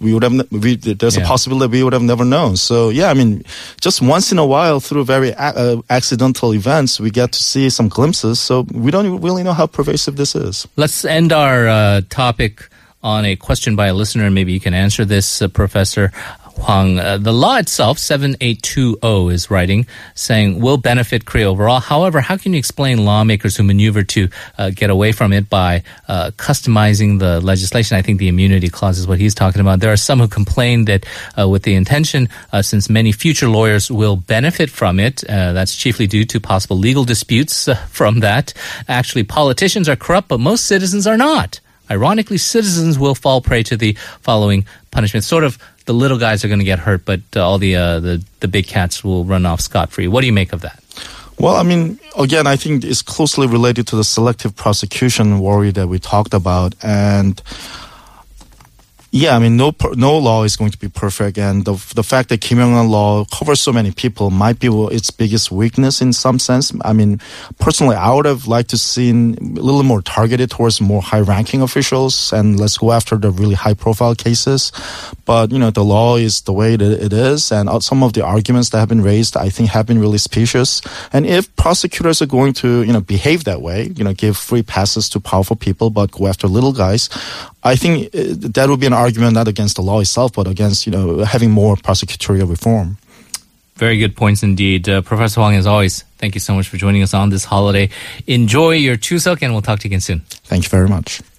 we 0.00 0.12
would 0.14 0.22
have. 0.22 0.32
We, 0.50 0.76
there's 0.76 1.16
Yeah. 1.16 1.24
a 1.24 1.26
possibility 1.26 1.78
we 1.78 1.82
would 1.84 1.92
have 1.92 2.02
never 2.02 2.24
known. 2.24 2.56
So 2.56 2.88
yeah, 2.90 3.10
I 3.10 3.14
mean, 3.14 3.44
just 3.80 4.00
once 4.02 4.32
in 4.32 4.38
a 4.38 4.46
while, 4.46 4.80
through 4.80 5.04
very 5.04 5.30
a- 5.30 5.36
uh, 5.38 5.76
accidental 5.90 6.54
events, 6.54 6.98
we 7.00 7.10
get 7.10 7.32
to 7.32 7.42
see 7.42 7.70
some 7.70 7.88
glimpses. 7.88 8.40
So 8.40 8.66
we 8.72 8.90
don't 8.90 9.20
really 9.20 9.42
know 9.42 9.52
how 9.52 9.66
pervasive 9.66 10.16
this 10.16 10.34
is. 10.34 10.66
Let's 10.76 11.04
end 11.04 11.32
our 11.32 11.68
uh, 11.68 12.00
topic 12.08 12.68
on 13.02 13.24
a 13.24 13.34
question 13.36 13.74
by 13.76 13.88
a 13.88 13.94
listener, 13.94 14.24
and 14.26 14.34
maybe 14.34 14.52
you 14.52 14.60
can 14.60 14.74
answer 14.74 15.04
this, 15.04 15.42
uh, 15.42 15.48
Professor 15.48 16.12
Hwang. 16.56 16.98
Uh, 16.98 17.18
the 17.18 17.32
law 17.32 17.56
itself, 17.56 17.98
7820, 17.98 19.34
is 19.34 19.50
writing, 19.50 19.86
saying 20.14 20.60
will 20.60 20.76
benefit 20.76 21.24
Korea 21.24 21.50
overall. 21.50 21.80
However, 21.80 22.20
how 22.20 22.36
can 22.36 22.52
you 22.52 22.58
explain 22.58 23.04
lawmakers 23.04 23.56
who 23.56 23.62
maneuver 23.62 24.02
to 24.04 24.28
uh, 24.58 24.70
get 24.70 24.90
away 24.90 25.12
from 25.12 25.32
it 25.32 25.48
by 25.48 25.82
uh, 26.08 26.30
customizing 26.36 27.18
the 27.18 27.40
legislation? 27.40 27.96
I 27.96 28.02
think 28.02 28.18
the 28.18 28.28
immunity 28.28 28.68
clause 28.68 28.98
is 28.98 29.06
what 29.06 29.18
he's 29.18 29.34
talking 29.34 29.60
about. 29.60 29.80
There 29.80 29.92
are 29.92 29.96
some 29.96 30.20
who 30.20 30.28
complain 30.28 30.84
that 30.86 31.06
uh, 31.38 31.48
with 31.48 31.62
the 31.62 31.74
intention, 31.74 32.28
uh, 32.52 32.62
since 32.62 32.88
many 32.88 33.12
future 33.12 33.48
lawyers 33.48 33.90
will 33.90 34.16
benefit 34.16 34.70
from 34.70 35.00
it, 35.00 35.24
uh, 35.24 35.52
that's 35.52 35.74
chiefly 35.76 36.06
due 36.06 36.24
to 36.26 36.40
possible 36.40 36.76
legal 36.76 37.04
disputes 37.04 37.68
from 37.90 38.20
that. 38.20 38.54
Actually, 38.88 39.24
politicians 39.24 39.88
are 39.88 39.96
corrupt, 39.96 40.28
but 40.28 40.40
most 40.40 40.66
citizens 40.66 41.06
are 41.06 41.16
not. 41.16 41.60
Ironically, 41.90 42.38
citizens 42.38 42.98
will 42.98 43.14
fall 43.14 43.40
prey 43.40 43.62
to 43.64 43.76
the 43.76 43.94
following 44.20 44.64
punishment. 44.90 45.24
Sort 45.24 45.44
of 45.44 45.58
the 45.86 45.92
little 45.92 46.18
guys 46.18 46.44
are 46.44 46.48
going 46.48 46.60
to 46.60 46.64
get 46.64 46.78
hurt, 46.78 47.04
but 47.04 47.20
uh, 47.36 47.46
all 47.46 47.58
the, 47.58 47.76
uh, 47.76 48.00
the 48.00 48.24
the 48.40 48.48
big 48.48 48.66
cats 48.66 49.02
will 49.04 49.24
run 49.24 49.44
off 49.46 49.60
scot 49.60 49.90
free. 49.90 50.08
What 50.08 50.20
do 50.20 50.26
you 50.26 50.32
make 50.32 50.52
of 50.52 50.60
that? 50.62 50.82
Well, 51.38 51.56
I 51.56 51.64
mean, 51.64 51.98
again, 52.16 52.46
I 52.46 52.56
think 52.56 52.84
it's 52.84 53.02
closely 53.02 53.46
related 53.46 53.86
to 53.88 53.96
the 53.96 54.04
selective 54.04 54.54
prosecution 54.54 55.40
worry 55.40 55.72
that 55.72 55.88
we 55.88 55.98
talked 55.98 56.34
about, 56.34 56.74
and 56.82 57.42
yeah, 59.14 59.36
I 59.36 59.38
mean, 59.40 59.58
no 59.58 59.74
no 59.94 60.16
law 60.16 60.42
is 60.42 60.56
going 60.56 60.70
to 60.70 60.78
be 60.78 60.88
perfect, 60.88 61.36
and 61.36 61.66
the 61.66 61.74
the 61.94 62.02
fact 62.02 62.30
that 62.30 62.40
Kim 62.40 62.56
Young-ran 62.56 62.88
law 62.88 63.26
covers 63.26 63.60
so 63.60 63.70
many 63.70 63.90
people 63.90 64.30
might 64.30 64.58
be 64.58 64.68
its 64.90 65.10
biggest 65.10 65.52
weakness 65.52 66.00
in 66.00 66.14
some 66.14 66.38
sense. 66.38 66.72
I 66.82 66.94
mean, 66.94 67.20
personally, 67.58 67.94
I 67.94 68.14
would 68.14 68.24
have 68.24 68.46
liked 68.46 68.70
to 68.70 68.78
seen 68.78 69.36
a 69.58 69.60
little 69.60 69.82
more 69.82 70.00
targeted 70.00 70.50
towards 70.50 70.80
more 70.80 71.02
high-ranking 71.02 71.60
officials, 71.60 72.32
and 72.32 72.58
let's 72.58 72.78
go 72.78 72.90
after 72.90 73.18
the 73.18 73.30
really 73.30 73.54
high-profile 73.54 74.14
cases. 74.14 74.72
But 75.26 75.52
you 75.52 75.58
know, 75.58 75.70
the 75.70 75.84
law 75.84 76.16
is 76.16 76.40
the 76.40 76.54
way 76.54 76.76
that 76.76 77.04
it 77.04 77.12
is, 77.12 77.52
and 77.52 77.68
uh, 77.68 77.80
some 77.80 78.02
of 78.02 78.14
the 78.14 78.24
arguments 78.24 78.70
that 78.70 78.78
have 78.78 78.88
been 78.88 79.02
raised, 79.02 79.36
I 79.36 79.50
think, 79.50 79.68
have 79.68 79.86
been 79.86 80.00
really 80.00 80.16
specious. 80.16 80.80
And 81.12 81.26
if 81.26 81.54
prosecutors 81.56 82.22
are 82.22 82.26
going 82.26 82.54
to 82.64 82.82
you 82.82 82.94
know 82.94 83.02
behave 83.02 83.44
that 83.44 83.60
way, 83.60 83.92
you 83.94 84.04
know, 84.04 84.14
give 84.14 84.38
free 84.38 84.62
passes 84.62 85.10
to 85.10 85.20
powerful 85.20 85.54
people, 85.56 85.90
but 85.90 86.12
go 86.12 86.28
after 86.28 86.48
little 86.48 86.72
guys, 86.72 87.10
I 87.64 87.76
think 87.76 88.14
uh, 88.14 88.34
that 88.54 88.68
would 88.68 88.80
be 88.80 88.86
an 88.86 88.92
argument 88.92 89.34
not 89.34 89.48
against 89.48 89.76
the 89.76 89.82
law 89.82 90.00
itself, 90.00 90.32
but 90.32 90.46
against 90.46 90.86
you 90.86 90.92
know 90.92 91.24
having 91.24 91.50
more 91.50 91.76
prosecutorial 91.76 92.48
reform. 92.48 92.98
Very 93.76 93.96
good 93.98 94.16
points 94.16 94.42
indeed. 94.42 94.88
Uh, 94.88 95.00
Professor 95.02 95.40
Hwang, 95.40 95.56
as 95.56 95.66
always, 95.66 96.02
thank 96.18 96.34
you 96.34 96.40
so 96.40 96.54
much 96.54 96.68
for 96.68 96.76
joining 96.76 97.02
us 97.02 97.14
on 97.14 97.30
this 97.30 97.44
holiday. 97.44 97.88
Enjoy 98.26 98.72
your 98.72 98.96
Chuseok, 98.96 99.42
and 99.42 99.52
we'll 99.52 99.62
talk 99.62 99.78
to 99.80 99.88
you 99.88 99.90
again 99.90 100.00
soon. 100.00 100.20
Thank 100.44 100.64
you 100.64 100.68
very 100.68 100.88
much. 100.88 101.22